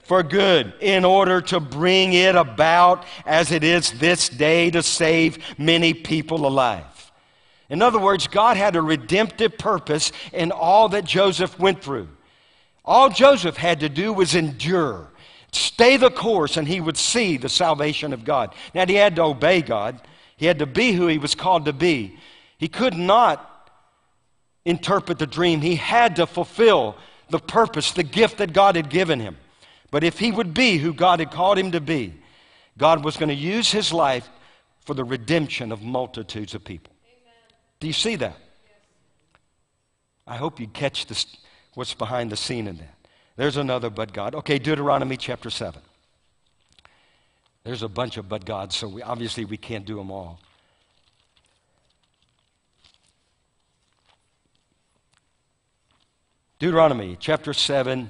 [0.06, 5.38] For good in order to bring it about as it is this day to save
[5.58, 6.84] many people alive.
[7.68, 12.08] In other words, God had a redemptive purpose in all that Joseph went through.
[12.84, 15.10] All Joseph had to do was endure,
[15.50, 18.54] stay the course, and he would see the salvation of God.
[18.74, 20.00] Now, he had to obey God,
[20.36, 22.16] he had to be who he was called to be.
[22.58, 23.72] He could not
[24.64, 26.96] interpret the dream, he had to fulfill
[27.28, 29.36] the purpose, the gift that God had given him.
[29.90, 32.14] But if he would be who God had called him to be,
[32.79, 34.29] God was going to use his life
[34.81, 36.92] for the redemption of multitudes of people.
[37.05, 37.35] Amen.
[37.81, 38.37] Do you see that?
[38.64, 38.75] Yes.
[40.27, 41.27] I hope you catch this,
[41.75, 42.94] what's behind the scene in that.
[43.37, 44.35] There's another but God.
[44.35, 45.81] Okay, Deuteronomy chapter 7.
[47.64, 50.40] There's a bunch of but gods, so we, obviously we can't do them all.
[56.59, 58.09] Deuteronomy chapter 7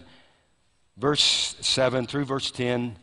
[0.96, 2.96] verse 7 through verse 10.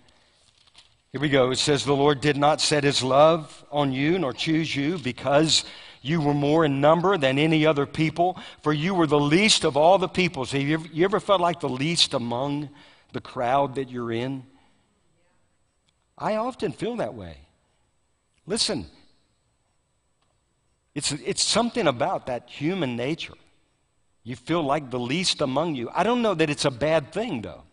[1.12, 1.52] Here we go.
[1.52, 5.64] It says, The Lord did not set his love on you nor choose you because
[6.02, 9.78] you were more in number than any other people, for you were the least of
[9.78, 10.52] all the peoples.
[10.52, 12.70] Have you ever, you ever felt like the least among
[13.14, 14.44] the crowd that you're in?
[16.18, 17.38] I often feel that way.
[18.46, 18.88] Listen,
[20.94, 23.34] it's, it's something about that human nature.
[24.24, 25.90] You feel like the least among you.
[25.94, 27.64] I don't know that it's a bad thing, though.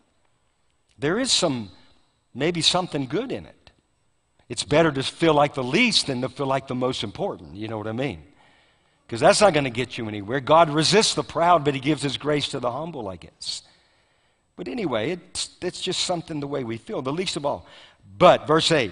[1.01, 1.71] There is some,
[2.33, 3.71] maybe something good in it.
[4.47, 7.55] It's better to feel like the least than to feel like the most important.
[7.55, 8.21] You know what I mean?
[9.07, 10.39] Because that's not going to get you anywhere.
[10.39, 13.63] God resists the proud, but He gives His grace to the humble, I guess.
[14.55, 17.65] But anyway, it's, it's just something the way we feel, the least of all.
[18.17, 18.91] But, verse 8,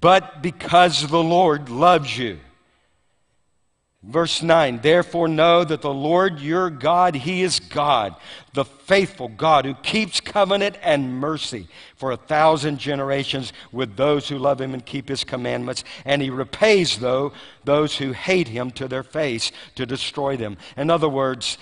[0.00, 2.40] but because the Lord loves you
[4.04, 8.16] Verse 9, therefore know that the Lord your God, He is God,
[8.52, 14.38] the faithful God who keeps covenant and mercy for a thousand generations with those who
[14.38, 15.84] love Him and keep His commandments.
[16.04, 17.32] And He repays, though,
[17.62, 20.56] those who hate Him to their face to destroy them.
[20.76, 21.56] In other words,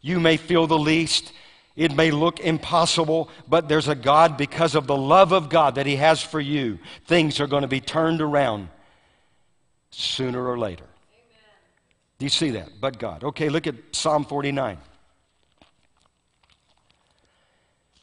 [0.00, 1.30] you may feel the least.
[1.76, 5.84] It may look impossible, but there's a God because of the love of God that
[5.84, 6.78] He has for you.
[7.04, 8.70] Things are going to be turned around
[9.90, 10.86] sooner or later.
[12.18, 12.68] Do you see that?
[12.80, 13.24] But God.
[13.24, 14.78] Okay, look at Psalm 49.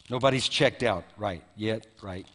[0.09, 2.27] Nobody's checked out right yet, right?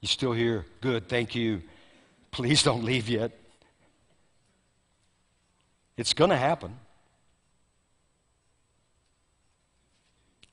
[0.00, 0.64] You still here?
[0.80, 1.62] Good, thank you.
[2.30, 3.32] Please don't leave yet.
[5.96, 6.76] It's going to happen.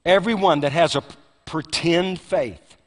[0.04, 1.04] Everyone that has a
[1.46, 2.78] pretend faith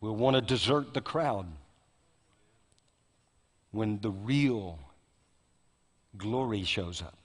[0.00, 1.46] will want to desert the crowd
[3.76, 4.78] when the real
[6.16, 7.16] glory shows up.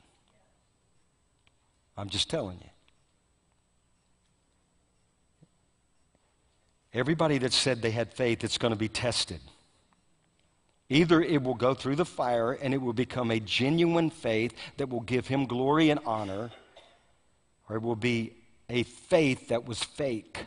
[1.97, 2.69] I'm just telling you.
[6.93, 9.39] Everybody that said they had faith, it's going to be tested.
[10.89, 14.89] Either it will go through the fire and it will become a genuine faith that
[14.89, 16.51] will give him glory and honor,
[17.69, 18.33] or it will be
[18.69, 20.45] a faith that was fake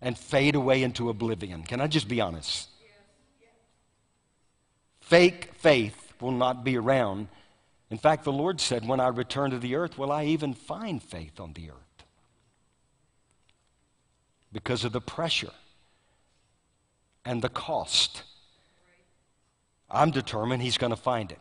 [0.00, 1.62] and fade away into oblivion.
[1.62, 2.68] Can I just be honest?
[5.08, 7.28] Fake faith will not be around.
[7.90, 11.02] In fact, the Lord said, When I return to the earth, will I even find
[11.02, 12.04] faith on the earth?
[14.52, 15.52] Because of the pressure
[17.24, 18.22] and the cost
[19.90, 21.40] I'm determined he's going to find it.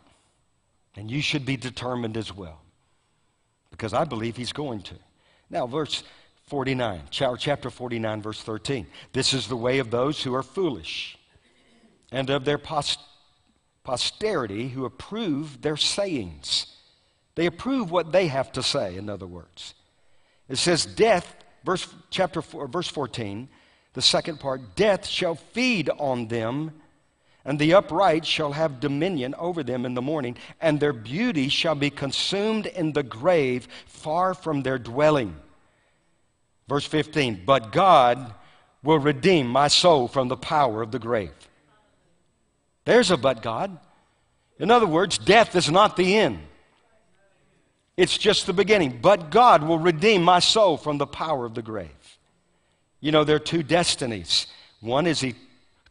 [0.95, 2.61] And you should be determined as well.
[3.72, 4.95] Because I believe he's going to.
[5.49, 6.03] Now, verse
[6.47, 8.88] 49, chapter 49, verse 13.
[9.13, 11.18] This is the way of those who are foolish,
[12.11, 12.57] and of their
[13.88, 16.67] posterity who approve their sayings.
[17.35, 19.75] They approve what they have to say, in other words.
[20.49, 21.33] It says, Death,
[21.63, 23.47] verse, chapter 4, verse 14,
[23.93, 26.73] the second part, death shall feed on them
[27.45, 31.75] and the upright shall have dominion over them in the morning, and their beauty shall
[31.75, 35.33] be consumed in the grave, far from their dwelling.
[36.67, 38.33] Verse 15, but God
[38.83, 41.31] will redeem my soul from the power of the grave.
[42.88, 43.77] There's a but God.
[44.59, 46.39] In other words, death is not the end.
[47.97, 48.99] It's just the beginning.
[49.01, 51.89] But God will redeem my soul from the power of the grave.
[53.01, 54.47] You know, there are two destinies.
[54.79, 55.21] One is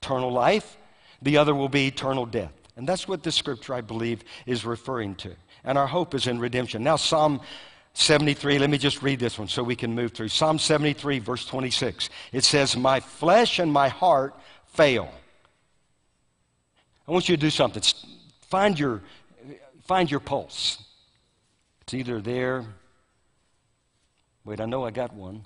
[0.01, 0.79] eternal life,
[1.21, 2.55] the other will be eternal death.
[2.77, 5.37] And that's what the scripture, I believe, is referring to.
[5.65, 6.83] And our hope is in redemption.
[6.83, 7.43] Now, Psalm
[7.93, 10.29] 73, let me just read this one so we can move through.
[10.29, 12.09] Psalm 73, verse 26.
[12.33, 14.35] It says, My flesh and my heart
[14.65, 15.13] fail.
[17.07, 17.83] I want you to do something.
[18.49, 19.03] Find your,
[19.85, 20.83] find your pulse.
[21.83, 22.65] It's either there.
[24.45, 25.45] Wait, I know I got one.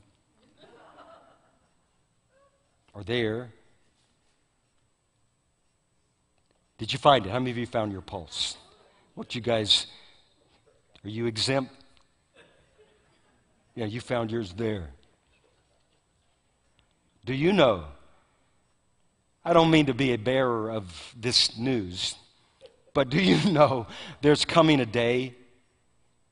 [2.95, 3.51] Or there.
[6.79, 7.29] Did you find it?
[7.29, 8.57] How many of you found your pulse?
[9.15, 9.87] What you guys,
[11.05, 11.75] are you exempt?
[13.75, 14.89] Yeah, you found yours there.
[17.27, 17.85] Do you know?
[19.45, 22.15] I don't mean to be a bearer of this news,
[22.93, 23.87] but do you know
[24.21, 25.35] there's coming a day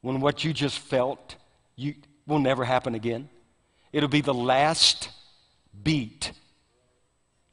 [0.00, 1.36] when what you just felt
[1.76, 1.94] you,
[2.26, 3.28] will never happen again?
[3.92, 5.10] It'll be the last
[5.82, 6.32] beat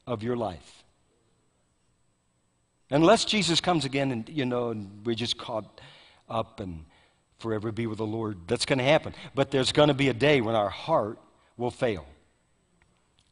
[0.06, 0.84] of your life.
[2.90, 5.80] Unless Jesus comes again and, you know, and we're just caught
[6.28, 6.84] up and
[7.38, 9.14] forever be with the Lord, that's going to happen.
[9.34, 11.18] But there's going to be a day when our heart
[11.56, 12.06] will fail.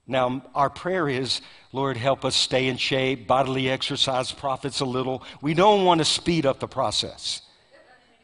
[0.07, 1.41] Now, our prayer is,
[1.73, 5.23] Lord, help us stay in shape, bodily exercise profits a little.
[5.41, 7.41] We don't want to speed up the process.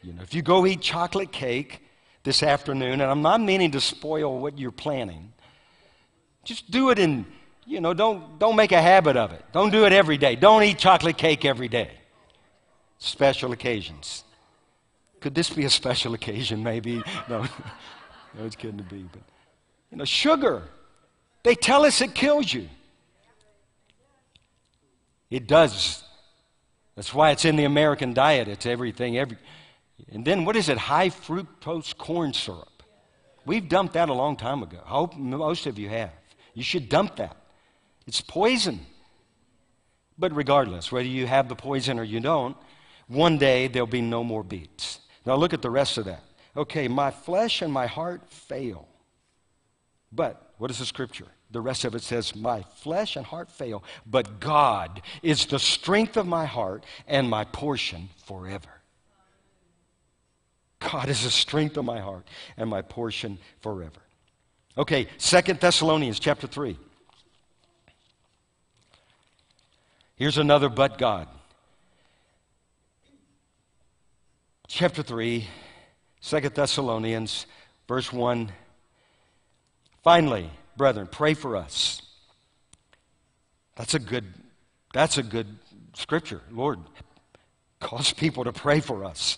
[0.03, 1.81] You know, if you go eat chocolate cake
[2.23, 5.33] this afternoon, and I'm not meaning to spoil what you're planning,
[6.43, 7.25] just do it in
[7.65, 9.43] you know, don't, don't make a habit of it.
[9.53, 10.35] Don't do it every day.
[10.35, 11.91] Don't eat chocolate cake every day.
[12.97, 14.23] Special occasions.
[15.19, 17.01] Could this be a special occasion, maybe?
[17.29, 17.43] No,
[18.37, 19.07] no it's getting to be.
[19.11, 19.21] But,
[19.91, 20.63] you know, sugar.
[21.43, 22.67] They tell us it kills you.
[25.29, 26.03] It does.
[26.95, 28.47] That's why it's in the American diet.
[28.47, 29.17] It's everything.
[29.17, 29.37] Every,
[30.11, 30.77] and then what is it?
[30.77, 32.83] High fructose corn syrup.
[33.45, 34.79] We've dumped that a long time ago.
[34.85, 36.11] I hope most of you have.
[36.53, 37.37] You should dump that.
[38.05, 38.81] It's poison.
[40.17, 42.55] But regardless, whether you have the poison or you don't,
[43.07, 44.99] one day there'll be no more beats.
[45.25, 46.23] Now look at the rest of that.
[46.55, 48.87] Okay, my flesh and my heart fail.
[50.11, 51.27] But what is the scripture?
[51.51, 56.17] The rest of it says, My flesh and heart fail, but God is the strength
[56.17, 58.69] of my heart and my portion forever.
[60.79, 64.01] God is the strength of my heart and my portion forever.
[64.77, 66.77] Okay, Second Thessalonians chapter 3.
[70.15, 71.27] Here's another but God.
[74.67, 75.47] Chapter 3,
[76.21, 77.45] 2 Thessalonians,
[77.87, 78.51] verse 1.
[80.03, 82.01] Finally, brethren, pray for us.
[83.75, 84.25] That's a good,
[84.93, 85.47] that's a good
[85.93, 86.41] scripture.
[86.51, 86.79] Lord,
[87.79, 89.37] cause people to pray for us.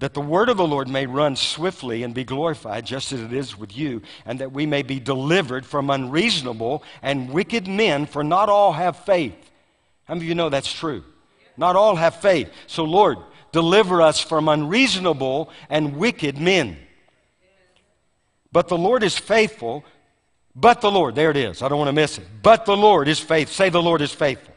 [0.00, 3.32] that the word of the Lord may run swiftly and be glorified, just as it
[3.32, 8.24] is with you, and that we may be delivered from unreasonable and wicked men, for
[8.24, 9.50] not all have faith.
[10.04, 11.04] How many of you know that's true?
[11.56, 12.50] Not all have faith.
[12.66, 13.18] So, Lord,
[13.52, 16.76] deliver us from unreasonable and wicked men.
[18.54, 19.84] But the Lord is faithful.
[20.54, 21.60] But the Lord, there it is.
[21.60, 22.24] I don't want to miss it.
[22.40, 23.52] But the Lord is faithful.
[23.52, 24.54] Say, the Lord is faithful.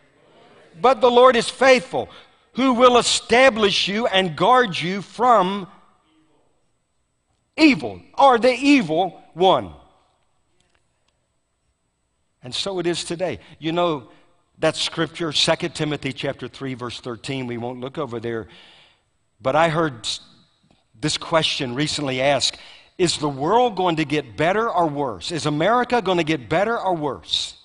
[0.80, 2.08] But the Lord is faithful,
[2.54, 5.68] who will establish you and guard you from
[7.58, 9.74] evil, or the evil one.
[12.44, 13.40] And so it is today.
[13.58, 14.12] You know,
[14.60, 18.48] that scripture, 2 Timothy chapter 3, verse 13, we won't look over there.
[19.42, 20.08] But I heard
[21.02, 22.60] this question recently asked
[22.98, 25.32] Is the world going to get better or worse?
[25.32, 27.56] Is America going to get better or worse?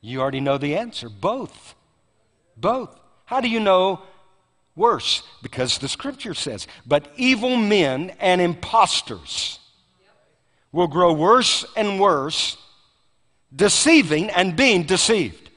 [0.00, 1.74] You already know the answer both.
[2.56, 2.98] Both.
[3.24, 4.02] How do you know
[4.74, 5.22] worse?
[5.42, 9.60] Because the scripture says, But evil men and impostors
[10.72, 12.56] will grow worse and worse,
[13.54, 15.50] deceiving and being deceived.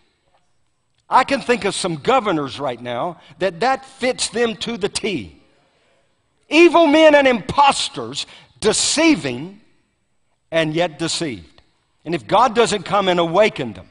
[1.10, 5.39] I can think of some governors right now that that fits them to the T.
[6.50, 8.26] Evil men and impostors
[8.60, 9.62] deceiving
[10.52, 11.62] and yet deceived.
[12.06, 13.88] And if God doesn't come and awaken them,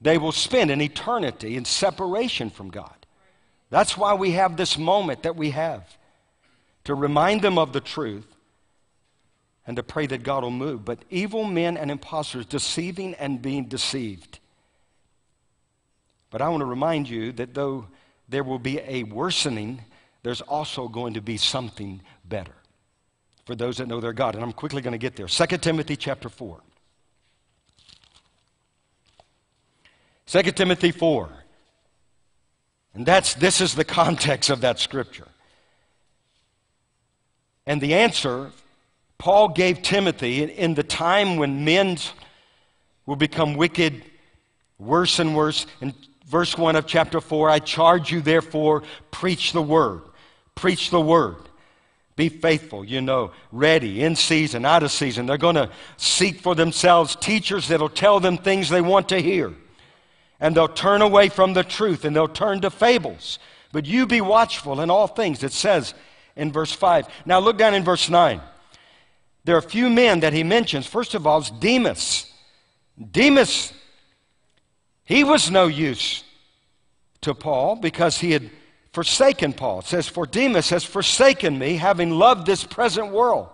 [0.00, 3.06] they will spend an eternity in separation from God.
[3.70, 5.96] That's why we have this moment that we have
[6.84, 8.26] to remind them of the truth
[9.66, 10.84] and to pray that God will move.
[10.84, 14.38] But evil men and impostors deceiving and being deceived.
[16.30, 17.86] But I want to remind you that though
[18.28, 19.82] there will be a worsening,
[20.26, 22.56] there's also going to be something better
[23.44, 24.34] for those that know their God.
[24.34, 25.28] And I'm quickly going to get there.
[25.28, 26.60] 2 Timothy chapter 4.
[30.26, 31.28] 2 Timothy 4.
[32.94, 35.28] And that's this is the context of that scripture.
[37.64, 38.50] And the answer
[39.18, 41.98] Paul gave Timothy in the time when men
[43.06, 44.02] will become wicked,
[44.76, 45.66] worse and worse.
[45.80, 45.94] In
[46.26, 50.02] verse 1 of chapter 4, I charge you, therefore, preach the word.
[50.56, 51.36] Preach the word.
[52.16, 55.26] Be faithful, you know, ready, in season, out of season.
[55.26, 59.54] They're going to seek for themselves teachers that'll tell them things they want to hear.
[60.40, 63.38] And they'll turn away from the truth and they'll turn to fables.
[63.70, 65.94] But you be watchful in all things, it says
[66.34, 67.06] in verse 5.
[67.24, 68.40] Now look down in verse 9.
[69.44, 70.86] There are a few men that he mentions.
[70.86, 72.32] First of all, is Demas.
[73.12, 73.72] Demas
[75.06, 76.24] he was no use
[77.22, 78.50] to Paul because he had
[78.96, 79.80] forsaken Paul.
[79.80, 83.46] It says, For Demas has forsaken me, having loved this present world.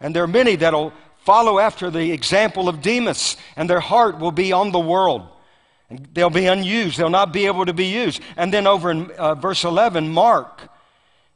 [0.00, 4.32] And there are many that'll follow after the example of Demas, and their heart will
[4.32, 5.22] be on the world.
[5.88, 6.98] And they'll be unused.
[6.98, 8.20] They'll not be able to be used.
[8.36, 10.68] And then over in uh, verse 11, Mark,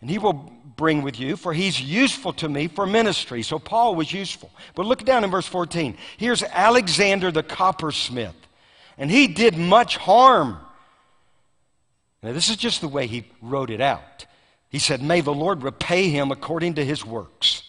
[0.00, 3.44] and he will bring with you, for he's useful to me for ministry.
[3.44, 4.50] So Paul was useful.
[4.74, 5.96] But look down in verse 14.
[6.16, 8.34] Here's Alexander the coppersmith
[8.98, 10.58] and he did much harm.
[12.22, 14.26] Now, this is just the way he wrote it out.
[14.70, 17.62] He said, May the Lord repay him according to his works.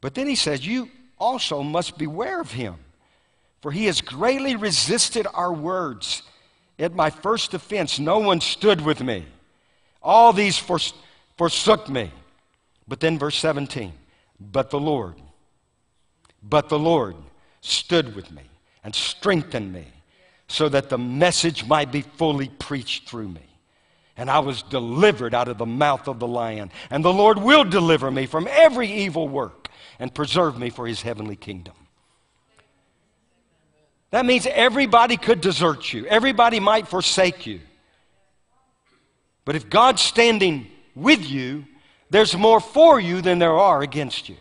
[0.00, 2.76] But then he says, You also must beware of him,
[3.60, 6.22] for he has greatly resisted our words.
[6.78, 9.26] At my first offense, no one stood with me.
[10.02, 12.10] All these forsook me.
[12.88, 13.92] But then, verse 17,
[14.40, 15.14] but the Lord,
[16.42, 17.14] but the Lord
[17.60, 18.42] stood with me
[18.82, 19.86] and strengthened me
[20.50, 23.46] so that the message might be fully preached through me.
[24.16, 26.72] And I was delivered out of the mouth of the lion.
[26.90, 29.68] And the Lord will deliver me from every evil work
[30.00, 31.74] and preserve me for his heavenly kingdom.
[34.10, 37.60] That means everybody could desert you, everybody might forsake you.
[39.44, 41.64] But if God's standing with you,
[42.10, 44.36] there's more for you than there are against you.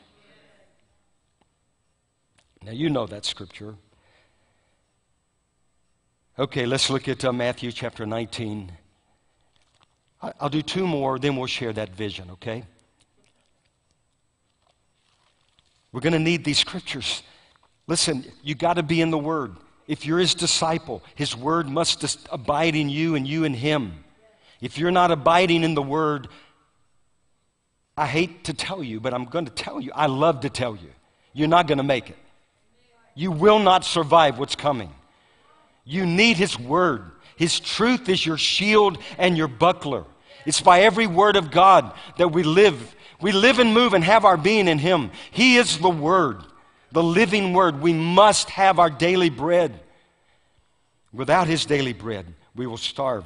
[2.64, 3.76] Now, you know that scripture.
[6.40, 8.72] Okay, let's look at uh, Matthew chapter 19.
[10.40, 12.64] I'll do two more, then we'll share that vision, okay?
[15.92, 17.24] We're going to need these scriptures.
[17.88, 19.58] Listen, you got to be in the Word.
[19.86, 24.06] If you're His disciple, His Word must abide in you and you in Him.
[24.62, 26.30] If you're not abiding in the Word,
[27.98, 29.92] I hate to tell you, but I'm going to tell you.
[29.94, 30.92] I love to tell you.
[31.34, 32.18] You're not going to make it.
[33.14, 34.94] You will not survive what's coming.
[35.84, 37.04] You need His Word.
[37.36, 40.06] His truth is your shield and your buckler.
[40.46, 42.96] It's by every word of God that we live.
[43.22, 45.12] We live and move and have our being in Him.
[45.32, 46.44] He is the Word,
[46.92, 47.82] the living Word.
[47.82, 49.80] We must have our daily bread.
[51.14, 52.26] Without His daily bread,
[52.56, 53.26] we will starve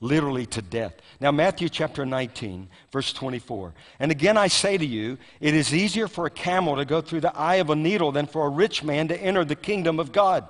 [0.00, 0.94] literally to death.
[1.20, 3.72] Now, Matthew chapter 19, verse 24.
[4.00, 7.20] And again, I say to you, it is easier for a camel to go through
[7.20, 10.10] the eye of a needle than for a rich man to enter the kingdom of
[10.10, 10.48] God.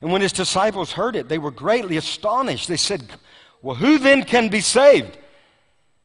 [0.00, 2.68] And when his disciples heard it, they were greatly astonished.
[2.68, 3.04] They said,
[3.62, 5.18] Well, who then can be saved?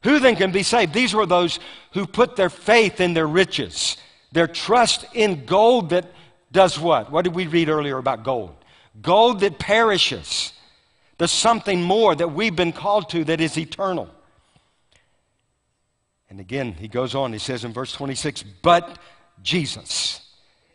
[0.04, 0.94] Who then can be saved?
[0.94, 1.60] These were those
[1.94, 3.98] who put their faith in their riches,
[4.32, 6.06] their trust in gold that
[6.52, 7.12] does what?
[7.12, 8.56] What did we read earlier about gold?
[9.02, 10.54] Gold that perishes
[11.18, 14.10] there's something more that we've been called to that is eternal.
[16.30, 18.98] And again, he goes on, he says in verse 26, but
[19.42, 20.22] Jesus.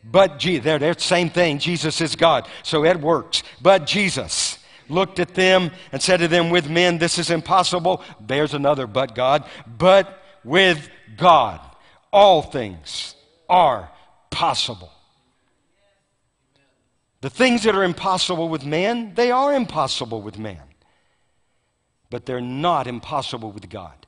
[0.03, 1.59] But Jesus, there, there, same thing.
[1.59, 2.48] Jesus is God.
[2.62, 3.42] So it works.
[3.61, 8.03] But Jesus looked at them and said to them, With men this is impossible.
[8.20, 9.44] There's another but God.
[9.66, 11.61] But with God,
[12.12, 13.14] all things
[13.48, 13.90] are
[14.30, 14.90] possible.
[17.20, 20.62] The things that are impossible with man, they are impossible with man.
[22.09, 24.07] But they're not impossible with God.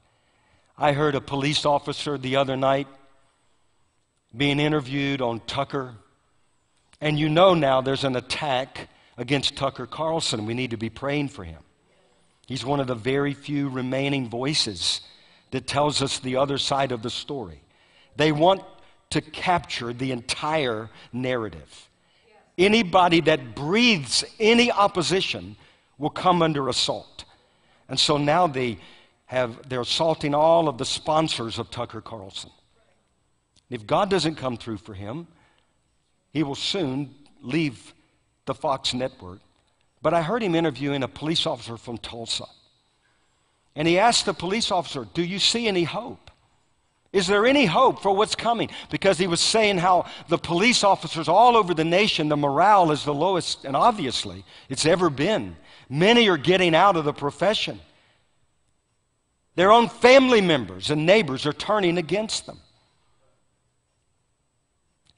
[0.78, 2.88] I heard a police officer the other night
[4.37, 5.95] being interviewed on Tucker.
[7.01, 10.47] And you know now there's an attack against Tucker Carlson.
[10.47, 11.61] We need to be praying for him.
[12.47, 15.01] He's one of the very few remaining voices
[15.51, 17.62] that tells us the other side of the story.
[18.16, 18.62] They want
[19.11, 21.89] to capture the entire narrative.
[22.59, 25.57] Anybody that breathes any opposition
[25.99, 27.24] will come under assault.
[27.89, 28.78] And so now they
[29.26, 32.51] have, they're assaulting all of the sponsors of Tucker Carlson.
[33.72, 35.26] If God doesn't come through for him,
[36.30, 37.94] he will soon leave
[38.44, 39.40] the Fox network.
[40.02, 42.44] But I heard him interviewing a police officer from Tulsa.
[43.74, 46.30] And he asked the police officer, Do you see any hope?
[47.14, 48.68] Is there any hope for what's coming?
[48.90, 53.04] Because he was saying how the police officers all over the nation, the morale is
[53.04, 55.56] the lowest, and obviously it's ever been.
[55.88, 57.80] Many are getting out of the profession.
[59.54, 62.60] Their own family members and neighbors are turning against them.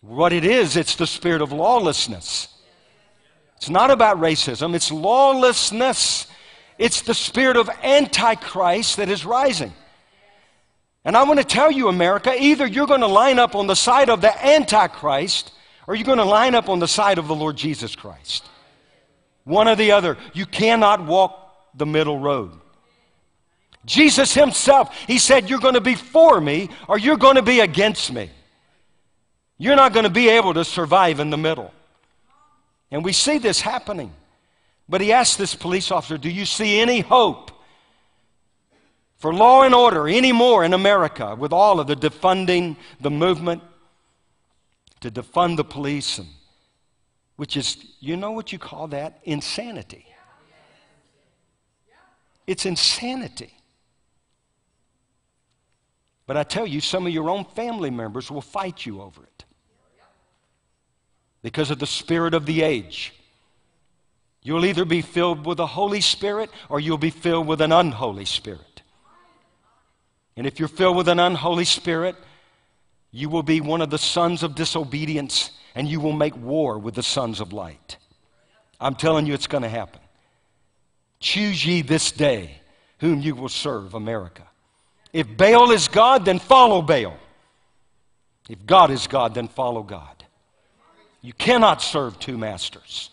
[0.06, 2.48] What it is, it's the spirit of lawlessness.
[3.56, 6.26] It's not about racism, it's lawlessness.
[6.76, 9.72] It's the spirit of Antichrist that is rising.
[11.04, 13.76] And I want to tell you, America, either you're going to line up on the
[13.76, 15.52] side of the Antichrist
[15.86, 18.44] or you're going to line up on the side of the Lord Jesus Christ.
[19.44, 20.16] One or the other.
[20.32, 22.52] You cannot walk the middle road.
[23.84, 27.60] Jesus himself, he said, You're going to be for me or you're going to be
[27.60, 28.30] against me.
[29.58, 31.72] You're not going to be able to survive in the middle.
[32.90, 34.12] And we see this happening.
[34.88, 37.50] But he asked this police officer, Do you see any hope
[39.16, 43.62] for law and order anymore in America with all of the defunding the movement
[45.00, 46.28] to defund the police, and,
[47.36, 49.20] which is, you know what you call that?
[49.24, 50.06] Insanity.
[52.46, 53.54] It's insanity.
[56.26, 59.43] But I tell you, some of your own family members will fight you over it
[61.44, 63.12] because of the spirit of the age.
[64.42, 68.24] You'll either be filled with the Holy Spirit or you'll be filled with an unholy
[68.24, 68.80] spirit.
[70.38, 72.16] And if you're filled with an unholy spirit,
[73.10, 76.94] you will be one of the sons of disobedience and you will make war with
[76.94, 77.98] the sons of light.
[78.80, 80.00] I'm telling you, it's going to happen.
[81.20, 82.62] Choose ye this day
[83.00, 84.44] whom you will serve, America.
[85.12, 87.18] If Baal is God, then follow Baal.
[88.48, 90.13] If God is God, then follow God.
[91.24, 93.08] You cannot serve two masters.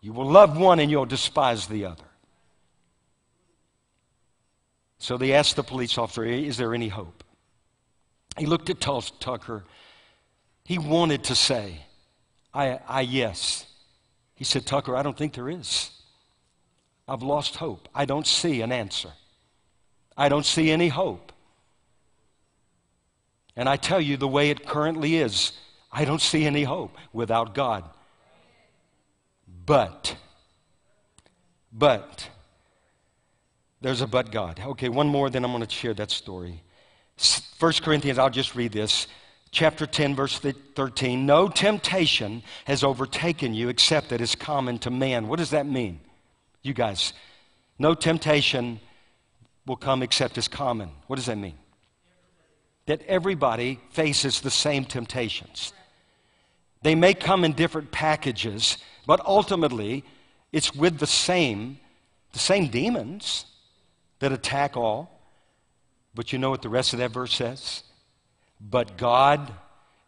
[0.00, 2.02] You will love one and you'll despise the other.
[4.98, 7.22] So they asked the police officer, Is there any hope?
[8.36, 9.62] He looked at Tucker.
[10.64, 11.84] He wanted to say,
[12.52, 13.66] I, I, yes.
[14.34, 15.92] He said, Tucker, I don't think there is.
[17.06, 17.88] I've lost hope.
[17.94, 19.10] I don't see an answer.
[20.16, 21.30] I don't see any hope.
[23.54, 25.52] And I tell you, the way it currently is,
[25.90, 27.84] I don't see any hope without God.
[29.64, 30.16] But,
[31.72, 32.28] but,
[33.80, 34.60] there's a but God.
[34.64, 36.62] Okay, one more, then I'm going to share that story.
[37.58, 39.06] 1 Corinthians, I'll just read this.
[39.50, 41.24] Chapter 10, verse 13.
[41.24, 45.26] No temptation has overtaken you except that is common to man.
[45.26, 46.00] What does that mean?
[46.62, 47.12] You guys,
[47.78, 48.80] no temptation
[49.66, 50.90] will come except as common.
[51.06, 51.54] What does that mean?
[52.86, 55.72] That everybody faces the same temptations.
[56.82, 60.04] They may come in different packages, but ultimately
[60.52, 61.78] it's with the same,
[62.32, 63.46] the same demons,
[64.20, 65.20] that attack all.
[66.14, 67.82] But you know what the rest of that verse says?
[68.60, 69.52] But God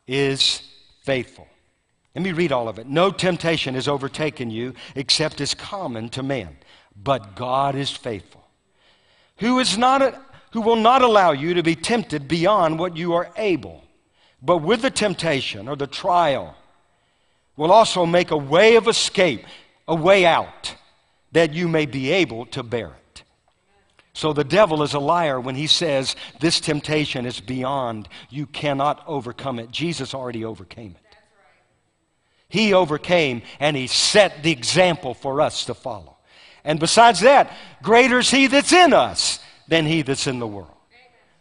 [0.06, 0.62] is
[1.02, 1.46] faithful.
[2.14, 2.88] Let me read all of it.
[2.88, 6.56] No temptation has overtaken you except is common to man.
[7.02, 8.46] but God is faithful,
[9.38, 10.20] who is not a,
[10.52, 13.84] who will not allow you to be tempted beyond what you are able,
[14.42, 16.56] but with the temptation or the trial
[17.60, 19.44] will also make a way of escape,
[19.86, 20.74] a way out,
[21.32, 23.22] that you may be able to bear it.
[24.14, 29.04] So the devil is a liar when he says this temptation is beyond, you cannot
[29.06, 29.70] overcome it.
[29.70, 31.16] Jesus already overcame it.
[32.48, 36.16] He overcame and he set the example for us to follow.
[36.64, 39.38] And besides that, greater is he that's in us
[39.68, 40.78] than he that's in the world.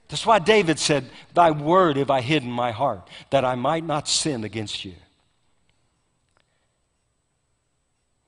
[0.09, 3.85] That's why David said, Thy word have I hid in my heart, that I might
[3.85, 4.95] not sin against you.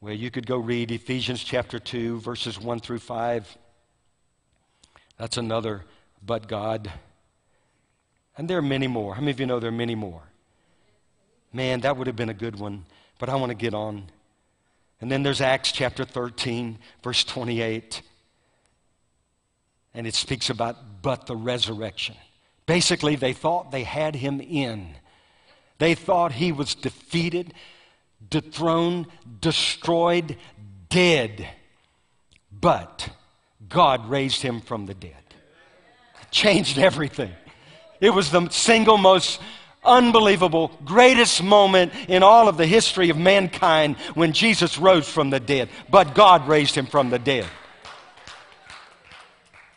[0.02, 3.56] Well, you could go read Ephesians chapter 2, verses 1 through 5.
[5.18, 5.84] That's another,
[6.26, 6.92] but God.
[8.36, 9.14] And there are many more.
[9.14, 10.24] How many of you know there are many more?
[11.54, 12.86] Man, that would have been a good one,
[13.20, 14.06] but I want to get on.
[15.02, 18.02] And then there's Acts chapter 13, verse 28.
[19.94, 22.16] And it speaks about but the resurrection.
[22.66, 24.96] Basically, they thought they had him in.
[25.78, 27.54] They thought he was defeated,
[28.30, 29.08] dethroned,
[29.40, 30.38] destroyed,
[30.90, 31.48] dead.
[32.52, 33.10] But
[33.68, 35.16] God raised him from the dead.
[36.30, 37.32] Changed everything.
[38.00, 39.42] It was the single most
[39.84, 45.40] unbelievable, greatest moment in all of the history of mankind when Jesus rose from the
[45.40, 45.70] dead.
[45.90, 47.48] But God raised him from the dead,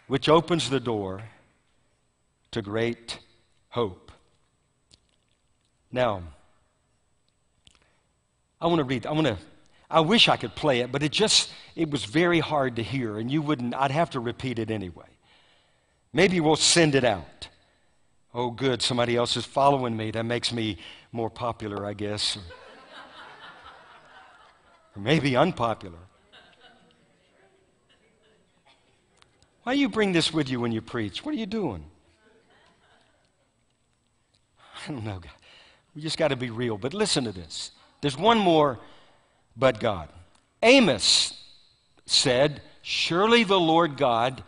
[0.06, 1.22] which opens the door
[2.50, 3.18] to great
[3.70, 4.12] hope.
[5.90, 6.22] Now,
[8.64, 9.36] I want to read, I want to.
[9.90, 13.18] I wish I could play it, but it just, it was very hard to hear,
[13.18, 15.04] and you wouldn't, I'd have to repeat it anyway.
[16.14, 17.48] Maybe we'll send it out.
[18.32, 20.12] Oh, good, somebody else is following me.
[20.12, 20.78] That makes me
[21.12, 22.38] more popular, I guess.
[24.96, 25.98] or maybe unpopular.
[29.64, 31.22] Why do you bring this with you when you preach?
[31.22, 31.84] What are you doing?
[34.88, 35.18] I don't know.
[35.18, 35.32] God.
[35.94, 36.78] We just got to be real.
[36.78, 37.70] But listen to this.
[38.04, 38.78] There's one more,
[39.56, 40.10] but God.
[40.62, 41.42] Amos
[42.04, 44.44] said, Surely the Lord God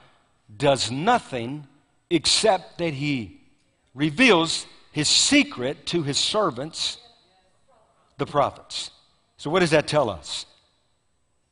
[0.55, 1.67] does nothing
[2.11, 3.41] except that he
[3.95, 6.99] reveals his secret to his servants,
[8.19, 8.91] the prophets.
[9.39, 10.45] So, what does that tell us?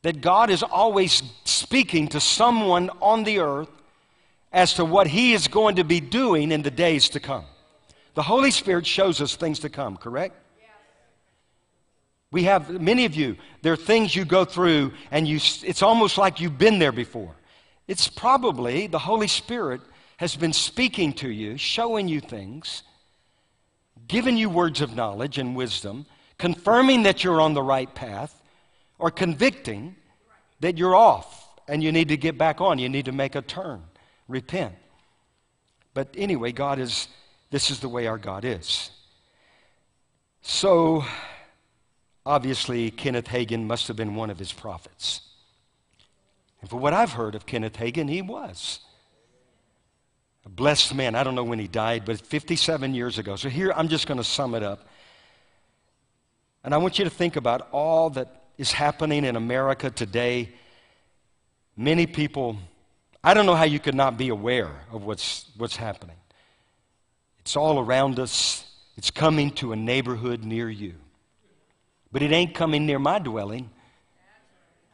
[0.03, 3.71] That God is always speaking to someone on the earth
[4.53, 7.45] as to what he is going to be doing in the days to come.
[8.13, 10.35] The Holy Spirit shows us things to come, correct?
[12.35, 16.17] We have, many of you, there are things you go through and you, it's almost
[16.17, 17.33] like you've been there before.
[17.87, 19.79] It's probably the Holy Spirit
[20.17, 22.83] has been speaking to you, showing you things,
[24.09, 26.07] giving you words of knowledge and wisdom,
[26.37, 28.43] confirming that you're on the right path,
[28.99, 29.95] or convicting
[30.59, 32.79] that you're off and you need to get back on.
[32.79, 33.81] You need to make a turn,
[34.27, 34.75] repent.
[35.93, 37.07] But anyway, God is,
[37.49, 38.91] this is the way our God is.
[40.41, 41.05] So,
[42.25, 45.21] obviously, Kenneth Hagin must have been one of his prophets.
[46.61, 48.79] And for what I've heard of Kenneth Hagin, he was.
[50.45, 51.15] A blessed man.
[51.15, 53.35] I don't know when he died, but 57 years ago.
[53.35, 54.87] So here, I'm just going to sum it up.
[56.63, 60.49] And I want you to think about all that is happening in America today.
[61.77, 62.57] Many people,
[63.23, 66.15] I don't know how you could not be aware of what's, what's happening.
[67.39, 68.65] It's all around us,
[68.97, 70.95] it's coming to a neighborhood near you.
[72.15, 73.69] But it ain't coming near my dwelling.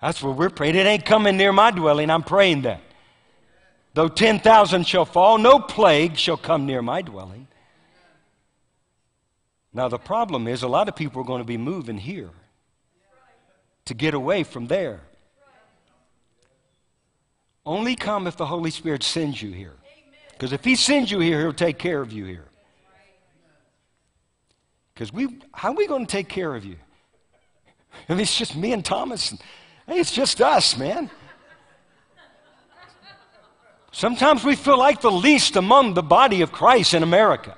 [0.01, 0.73] That's what we're praying.
[0.73, 2.09] It ain't coming near my dwelling.
[2.09, 2.81] I'm praying that.
[3.93, 7.47] Though 10,000 shall fall, no plague shall come near my dwelling.
[9.71, 12.31] Now, the problem is a lot of people are going to be moving here
[13.85, 15.01] to get away from there.
[17.67, 19.75] Only come if the Holy Spirit sends you here.
[20.31, 22.47] Because if He sends you here, He'll take care of you here.
[24.95, 26.77] Because we, how are we going to take care of you?
[28.09, 29.31] Mean, it's just me and Thomas.
[29.87, 31.09] hey, it's just us, man.
[33.91, 37.57] Sometimes we feel like the least among the body of Christ in America.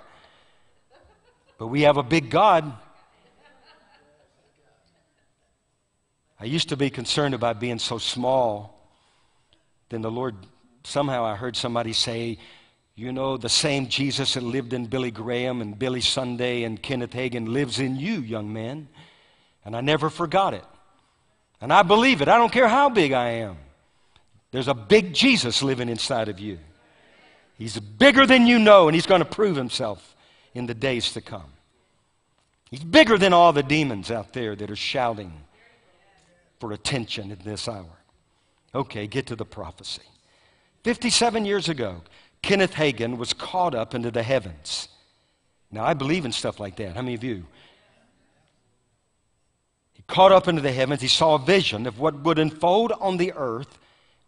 [1.58, 2.74] But we have a big God.
[6.40, 8.92] I used to be concerned about being so small.
[9.90, 10.36] Then the Lord,
[10.84, 12.40] somehow I heard somebody say,
[12.96, 17.14] you know, the same Jesus that lived in Billy Graham and Billy Sunday and Kenneth
[17.14, 18.88] Hagin lives in you, young man.
[19.66, 20.66] And I never forgot it.
[21.62, 22.28] And I believe it.
[22.28, 23.58] I don't care how big I am.
[24.52, 26.60] There's a big Jesus living inside of you.
[27.58, 30.16] He's bigger than you know, and he's going to prove himself
[30.54, 31.52] in the days to come.
[32.70, 35.32] He's bigger than all the demons out there that are shouting
[36.60, 37.86] for attention in this hour.
[38.76, 40.02] Okay, get to the prophecy.
[40.84, 42.02] 57 years ago,
[42.42, 44.90] Kenneth Hagin was caught up into the heavens.
[45.72, 46.96] Now, I believe in stuff like that.
[46.96, 47.46] How many of you?
[50.08, 51.02] Caught up into the heavens.
[51.02, 53.78] He saw a vision of what would unfold on the earth,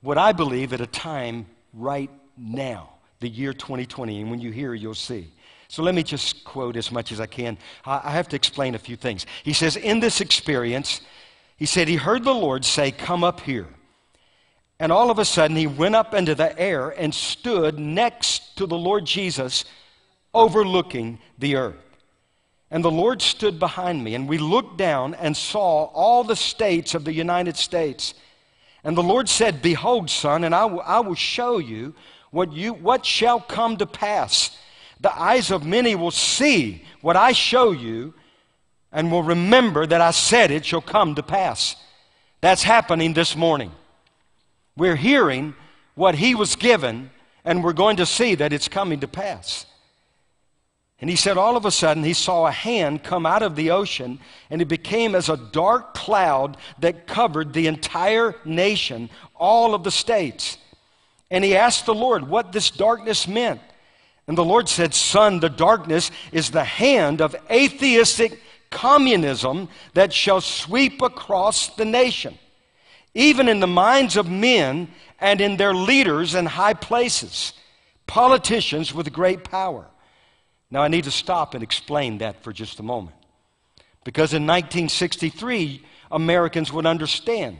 [0.01, 4.21] what I believe at a time right now, the year 2020.
[4.21, 5.31] And when you hear, you'll see.
[5.67, 7.57] So let me just quote as much as I can.
[7.85, 9.25] I have to explain a few things.
[9.43, 11.01] He says, In this experience,
[11.57, 13.67] he said he heard the Lord say, Come up here.
[14.79, 18.65] And all of a sudden, he went up into the air and stood next to
[18.65, 19.63] the Lord Jesus,
[20.33, 21.75] overlooking the earth.
[22.71, 26.95] And the Lord stood behind me, and we looked down and saw all the states
[26.95, 28.13] of the United States.
[28.83, 31.93] And the Lord said, Behold, son, and I, w- I will show you
[32.31, 34.57] what, you what shall come to pass.
[34.99, 38.13] The eyes of many will see what I show you,
[38.91, 41.75] and will remember that I said it shall come to pass.
[42.41, 43.71] That's happening this morning.
[44.77, 45.55] We're hearing
[45.95, 47.09] what he was given,
[47.43, 49.65] and we're going to see that it's coming to pass.
[50.99, 53.71] And he said, all of a sudden, he saw a hand come out of the
[53.71, 54.19] ocean,
[54.49, 59.91] and it became as a dark cloud that covered the entire nation, all of the
[59.91, 60.57] states.
[61.29, 63.59] And he asked the Lord what this darkness meant.
[64.27, 68.39] And the Lord said, Son, the darkness is the hand of atheistic
[68.69, 72.37] communism that shall sweep across the nation
[73.15, 74.89] even in the minds of men
[75.19, 77.53] and in their leaders in high places,
[78.05, 79.87] politicians with great power.
[80.75, 83.15] Now, I need to stop and explain that for just a moment.
[84.03, 87.59] Because in 1963, Americans would understand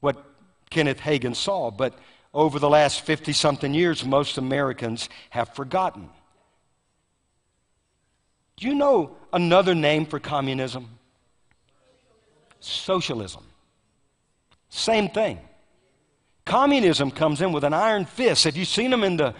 [0.00, 0.22] what
[0.68, 1.98] Kenneth Hagin saw, but
[2.34, 6.10] over the last 50 something years, most Americans have forgotten.
[8.58, 10.98] Do you know another name for communism?
[12.60, 13.44] Socialism.
[14.68, 15.38] Same thing.
[16.44, 18.44] Communism comes in with an iron fist.
[18.44, 19.34] Have you seen them in the,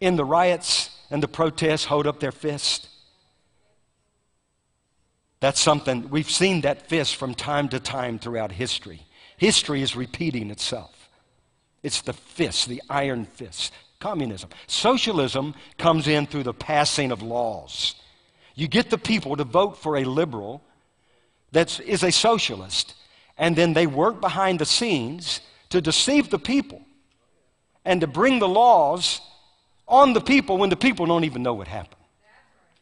[0.00, 2.88] in the riots and the protests hold up their fist?
[5.40, 9.02] That's something, we've seen that fist from time to time throughout history.
[9.38, 11.08] History is repeating itself.
[11.82, 13.72] It's the fist, the iron fist.
[14.00, 14.50] Communism.
[14.66, 17.94] Socialism comes in through the passing of laws.
[18.54, 20.62] You get the people to vote for a liberal
[21.52, 22.94] that is a socialist,
[23.36, 25.40] and then they work behind the scenes
[25.70, 26.82] to deceive the people
[27.84, 29.20] and to bring the laws
[29.90, 32.00] on the people when the people don't even know what happened.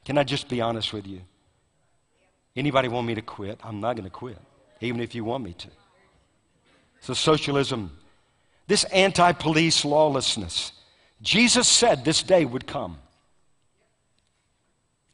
[0.05, 1.23] Can I just be honest with you?
[2.55, 3.59] Anybody want me to quit?
[3.65, 4.39] I'm not going to quit,
[4.81, 5.69] even if you want me to.
[7.01, 7.97] So, socialism,
[8.67, 10.73] this anti police lawlessness,
[11.21, 12.99] Jesus said this day would come.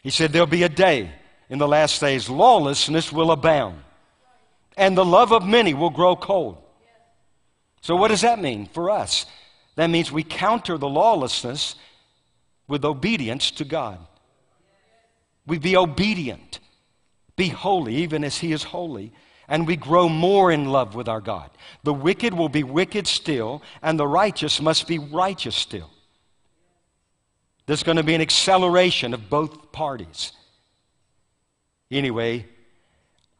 [0.02, 1.10] He said there'll be a day
[1.48, 3.84] in the last days, lawlessness will abound
[4.76, 6.58] and the love of many will grow cold.
[7.80, 9.26] So, what does that mean for us?
[9.76, 11.74] That means we counter the lawlessness
[12.68, 13.98] with obedience to God.
[15.46, 16.60] We be obedient,
[17.36, 19.12] be holy, even as He is holy,
[19.48, 21.50] and we grow more in love with our God.
[21.82, 25.90] The wicked will be wicked still, and the righteous must be righteous still.
[27.66, 30.32] There's going to be an acceleration of both parties.
[31.90, 32.46] Anyway,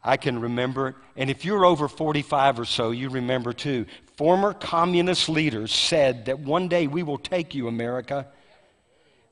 [0.05, 3.87] I can remember And if you're over 45 or so, you remember too.
[4.17, 8.27] Former communist leaders said that one day we will take you, America.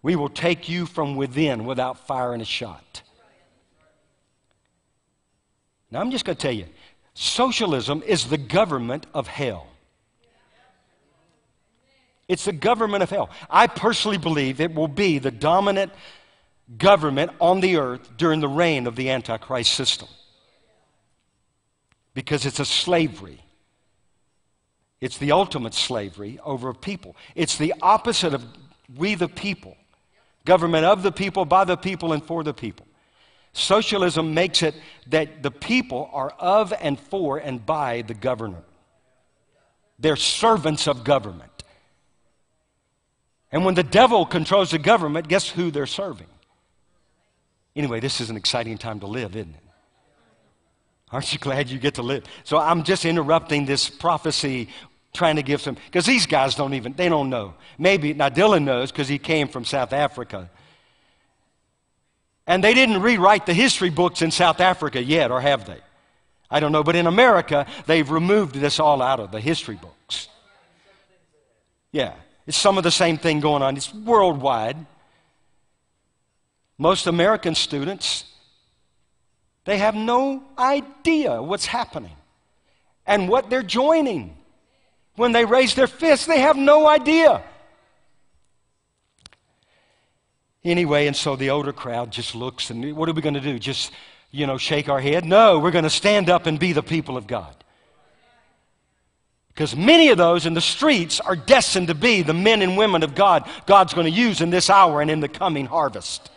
[0.00, 3.02] We will take you from within without firing a shot.
[5.90, 6.66] Now, I'm just going to tell you
[7.14, 9.66] socialism is the government of hell.
[12.28, 13.28] It's the government of hell.
[13.50, 15.92] I personally believe it will be the dominant
[16.78, 20.08] government on the earth during the reign of the Antichrist system
[22.14, 23.40] because it's a slavery.
[25.00, 27.16] It's the ultimate slavery over a people.
[27.34, 28.44] It's the opposite of
[28.96, 29.76] we the people.
[30.44, 32.86] Government of the people, by the people, and for the people.
[33.52, 34.74] Socialism makes it
[35.08, 38.64] that the people are of and for and by the government.
[39.98, 41.50] They're servants of government.
[43.52, 46.26] And when the devil controls the government, guess who they're serving?
[47.76, 49.62] Anyway, this is an exciting time to live, isn't it?
[51.12, 52.24] Aren't you glad you get to live?
[52.42, 54.68] So I'm just interrupting this prophecy,
[55.12, 57.54] trying to give some, because these guys don't even, they don't know.
[57.78, 60.50] Maybe, now Dylan knows because he came from South Africa.
[62.46, 65.78] And they didn't rewrite the history books in South Africa yet, or have they?
[66.50, 66.82] I don't know.
[66.82, 70.28] But in America, they've removed this all out of the history books.
[71.92, 72.14] Yeah,
[72.46, 73.76] it's some of the same thing going on.
[73.76, 74.76] It's worldwide.
[76.78, 78.24] Most American students
[79.64, 82.16] they have no idea what's happening
[83.06, 84.36] and what they're joining
[85.16, 86.26] when they raise their fists.
[86.26, 87.42] They have no idea.
[90.64, 93.58] Anyway, and so the older crowd just looks and what are we going to do?
[93.58, 93.92] Just,
[94.30, 95.24] you know, shake our head?
[95.24, 97.56] No, we're going to stand up and be the people of God.
[99.48, 103.02] Because many of those in the streets are destined to be the men and women
[103.02, 106.30] of God God's going to use in this hour and in the coming harvest.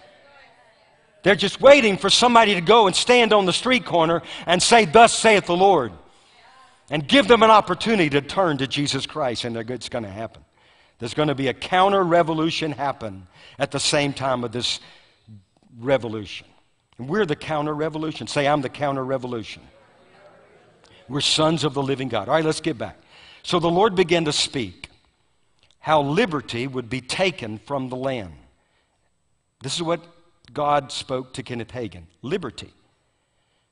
[1.26, 4.86] They're just waiting for somebody to go and stand on the street corner and say,
[4.86, 5.91] Thus saith the Lord.
[6.91, 10.45] And give them an opportunity to turn to Jesus Christ, and it's going to happen.
[10.99, 13.26] There's going to be a counter revolution happen
[13.57, 14.80] at the same time of this
[15.80, 16.45] revolution.
[16.99, 18.28] And we're the counter revolution.
[18.28, 19.63] Say, I'm the counter revolution.
[21.09, 22.30] We're sons of the living God.
[22.30, 22.99] All right, let's get back.
[23.41, 24.89] So the Lord began to speak
[25.80, 28.34] how liberty would be taken from the land.
[29.63, 30.01] This is what
[30.56, 32.74] God spoke to Kenneth Hagin liberty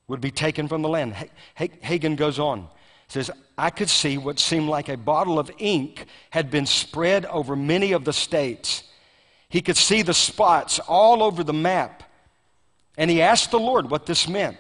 [0.08, 1.16] would be taken from the land.
[1.58, 2.68] Hagin goes on
[3.14, 7.56] says, I could see what seemed like a bottle of ink had been spread over
[7.56, 8.84] many of the states.
[9.50, 12.04] He could see the spots all over the map.
[12.98, 14.58] And he asked the Lord what this meant.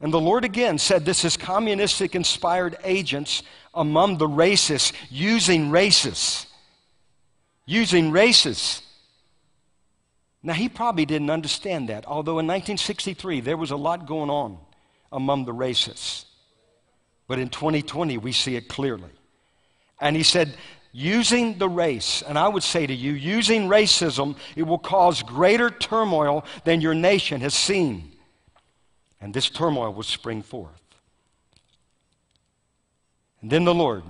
[0.00, 3.42] And the Lord again said, This is communistic inspired agents
[3.72, 6.46] among the racists using racists.
[7.64, 8.82] Using races.
[10.46, 14.58] Now, he probably didn't understand that, although in 1963 there was a lot going on
[15.10, 16.24] among the racists.
[17.26, 19.10] But in 2020, we see it clearly.
[20.00, 20.54] And he said,
[20.92, 25.68] using the race, and I would say to you, using racism, it will cause greater
[25.68, 28.12] turmoil than your nation has seen.
[29.20, 30.80] And this turmoil will spring forth.
[33.42, 34.04] And then the Lord,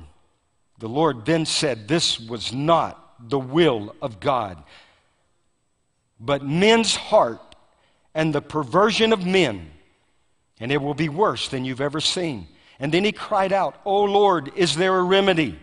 [0.81, 4.63] the Lord then said, This was not the will of God,
[6.19, 7.41] but men's heart
[8.15, 9.71] and the perversion of men,
[10.59, 12.49] and it will be worse than you've ever seen.
[12.79, 15.59] And then he cried out, Oh Lord, is there a remedy?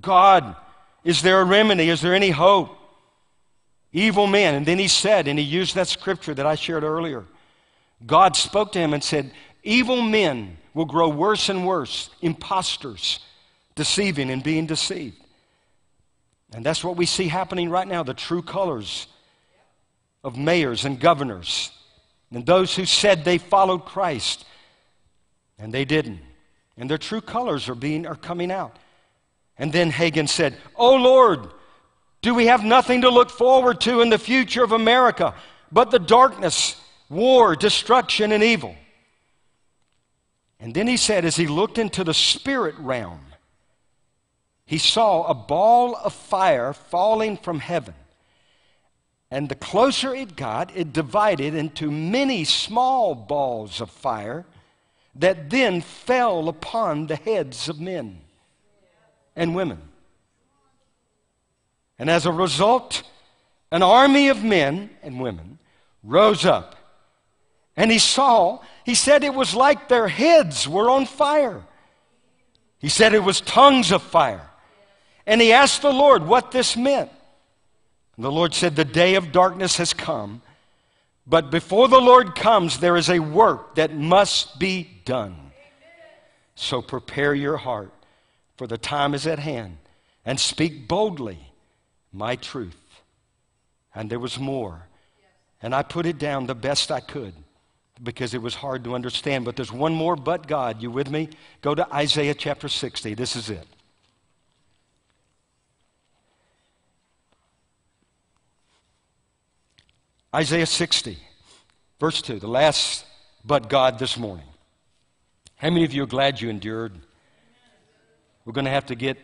[0.00, 0.56] God,
[1.04, 1.88] is there a remedy?
[1.88, 2.76] Is there any hope?
[3.92, 4.54] Evil men.
[4.54, 7.24] And then he said, and he used that scripture that I shared earlier.
[8.06, 13.20] God spoke to him and said, Evil men will grow worse and worse, imposters,
[13.74, 15.16] deceiving and being deceived.
[16.54, 19.08] And that's what we see happening right now the true colors
[20.24, 21.70] of mayors and governors
[22.30, 24.44] and those who said they followed Christ
[25.58, 26.20] and they didn't
[26.78, 28.78] and their true colors are being are coming out.
[29.58, 31.50] And then Hagin said, "Oh Lord,
[32.22, 35.34] do we have nothing to look forward to in the future of America
[35.70, 38.76] but the darkness, war, destruction and evil?"
[40.60, 43.26] And then he said as he looked into the spirit realm,
[44.64, 47.94] he saw a ball of fire falling from heaven.
[49.30, 54.46] And the closer it got, it divided into many small balls of fire
[55.14, 58.20] that then fell upon the heads of men
[59.36, 59.80] and women.
[61.98, 63.02] And as a result,
[63.70, 65.58] an army of men and women
[66.02, 66.76] rose up.
[67.76, 71.62] And he saw, he said it was like their heads were on fire.
[72.78, 74.48] He said it was tongues of fire.
[75.26, 77.10] And he asked the Lord what this meant.
[78.18, 80.42] The Lord said, The day of darkness has come
[81.28, 85.36] but before the Lord comes, there is a work that must be done.
[86.54, 87.92] So prepare your heart,
[88.56, 89.76] for the time is at hand,
[90.24, 91.38] and speak boldly
[92.12, 93.02] my truth.
[93.94, 94.86] And there was more.
[95.60, 97.34] And I put it down the best I could
[98.02, 99.44] because it was hard to understand.
[99.44, 100.80] But there's one more but God.
[100.80, 101.28] You with me?
[101.60, 103.14] Go to Isaiah chapter 60.
[103.14, 103.66] This is it.
[110.34, 111.16] Isaiah 60,
[111.98, 113.06] verse 2, the last
[113.44, 114.44] but God this morning.
[115.56, 116.92] How many of you are glad you endured?
[118.44, 119.16] We're going to have to get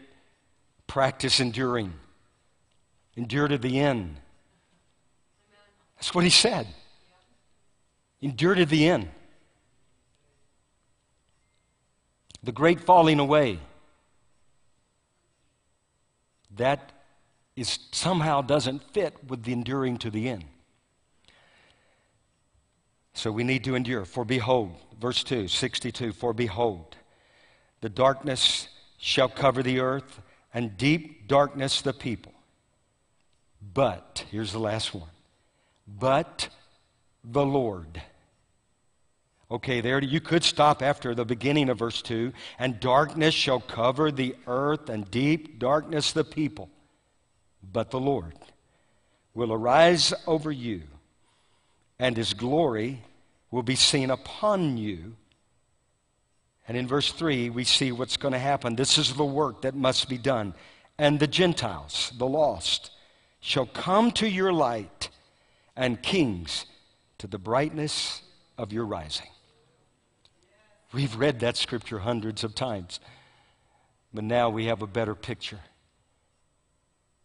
[0.87, 1.93] practice enduring.
[3.17, 4.17] Endure to the end.
[5.97, 6.67] That's what he said.
[8.23, 9.09] Endure to the end.
[12.43, 13.59] The great falling away.
[16.57, 16.93] That
[17.57, 20.45] is somehow doesn't fit with the enduring to the end.
[23.15, 24.05] So we need to endure.
[24.05, 26.97] For behold, verse 2, 62, for behold,
[27.81, 30.21] the darkness shall cover the earth,
[30.53, 32.33] and deep darkness the people.
[33.73, 35.11] But, here's the last one,
[35.87, 36.49] but
[37.23, 38.01] the Lord.
[39.51, 44.11] Okay, there you could stop after the beginning of verse 2 and darkness shall cover
[44.11, 46.71] the earth and deep darkness the people.
[47.73, 48.35] But the Lord
[49.35, 50.83] will arise over you
[52.05, 53.01] and his glory
[53.51, 55.17] will be seen upon you.
[56.69, 58.77] And in verse 3, we see what's going to happen.
[58.77, 60.53] This is the work that must be done.
[60.99, 62.91] And the Gentiles, the lost,
[63.41, 65.09] shall come to your light,
[65.77, 66.67] and kings
[67.17, 68.21] to the brightness
[68.59, 69.31] of your rising.
[70.93, 73.01] We've read that scripture hundreds of times,
[74.13, 75.61] but now we have a better picture.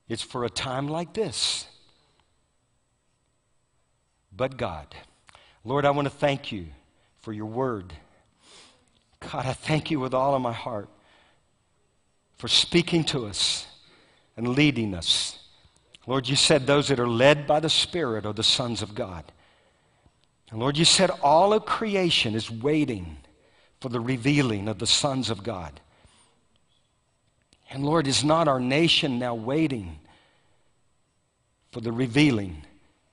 [0.07, 1.67] It's for a time like this.
[4.39, 4.95] But God,
[5.65, 6.67] Lord, I want to thank you
[7.19, 7.91] for your word.
[9.19, 10.87] God, I thank you with all of my heart
[12.37, 13.67] for speaking to us
[14.37, 15.39] and leading us.
[16.07, 19.25] Lord, you said those that are led by the Spirit are the sons of God.
[20.51, 23.17] And Lord, you said all of creation is waiting
[23.81, 25.81] for the revealing of the sons of God.
[27.69, 29.99] And Lord, is not our nation now waiting
[31.73, 32.63] for the revealing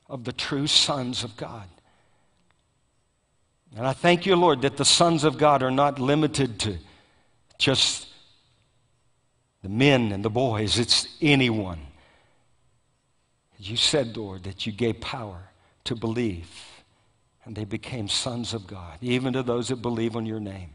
[0.09, 1.69] of the true sons of God?
[3.77, 6.79] And I thank you, Lord, that the sons of God are not limited to
[7.59, 8.07] just
[9.63, 11.81] the men and the boys, it's anyone.
[13.59, 15.51] You said, Lord, that you gave power
[15.85, 16.49] to believe,
[17.45, 20.71] and they became sons of God, even to those that believe on your name.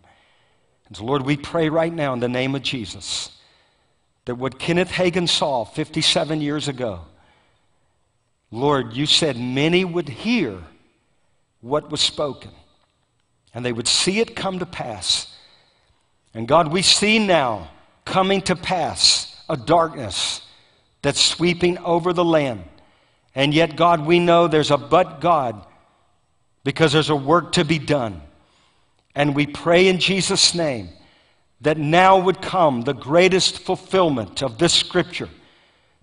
[0.87, 3.31] And so, Lord, we pray right now in the name of Jesus
[4.25, 7.01] that what Kenneth Hagin saw 57 years ago,
[8.51, 10.59] Lord, you said many would hear
[11.61, 12.51] what was spoken
[13.53, 15.33] and they would see it come to pass.
[16.33, 17.69] And God, we see now
[18.05, 20.41] coming to pass a darkness
[21.01, 22.63] that's sweeping over the land.
[23.35, 25.65] And yet, God, we know there's a but God
[26.63, 28.21] because there's a work to be done.
[29.15, 30.89] And we pray in Jesus' name
[31.61, 35.29] that now would come the greatest fulfillment of this scripture.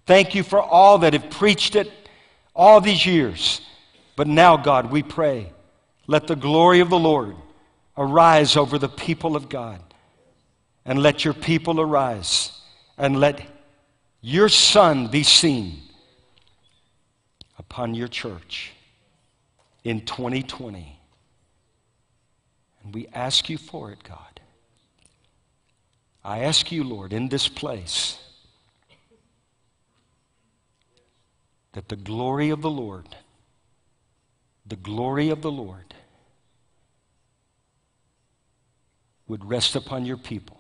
[0.07, 1.91] Thank you for all that have preached it
[2.59, 3.63] all these years.
[4.17, 5.53] But now, God, we pray
[6.09, 7.37] let the glory of the Lord
[7.97, 9.81] arise over the people of God.
[10.87, 12.51] And let your people arise.
[12.97, 13.43] And let
[14.23, 15.83] your Son be seen
[17.59, 18.73] upon your church
[19.85, 20.99] in 2020.
[22.83, 24.41] And we ask you for it, God.
[26.25, 28.19] I ask you, Lord, in this place,
[31.79, 33.07] that the glory of the Lord
[34.67, 35.95] the glory of the Lord
[39.29, 40.59] would rest upon your people.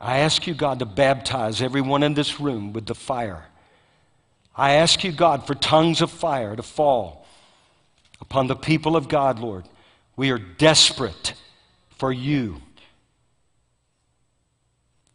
[0.00, 3.46] I ask you, God, to baptize everyone in this room with the fire.
[4.56, 7.24] I ask you, God, for tongues of fire to fall
[8.20, 9.68] upon the people of God, Lord.
[10.16, 11.34] We are desperate
[11.90, 12.60] for you.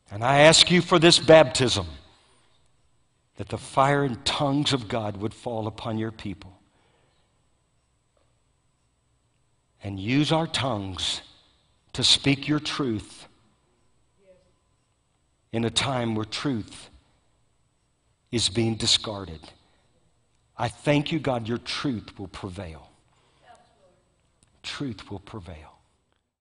[0.10, 1.88] And I ask you for this baptism
[3.40, 6.60] that the fire and tongues of God would fall upon your people.
[9.84, 11.22] and use our tongues
[11.94, 13.28] to speak your truth
[15.52, 16.90] in a time where truth
[18.32, 19.40] is being discarded.
[20.58, 22.90] I thank you, God, your truth will prevail.
[24.62, 25.79] Truth will prevail.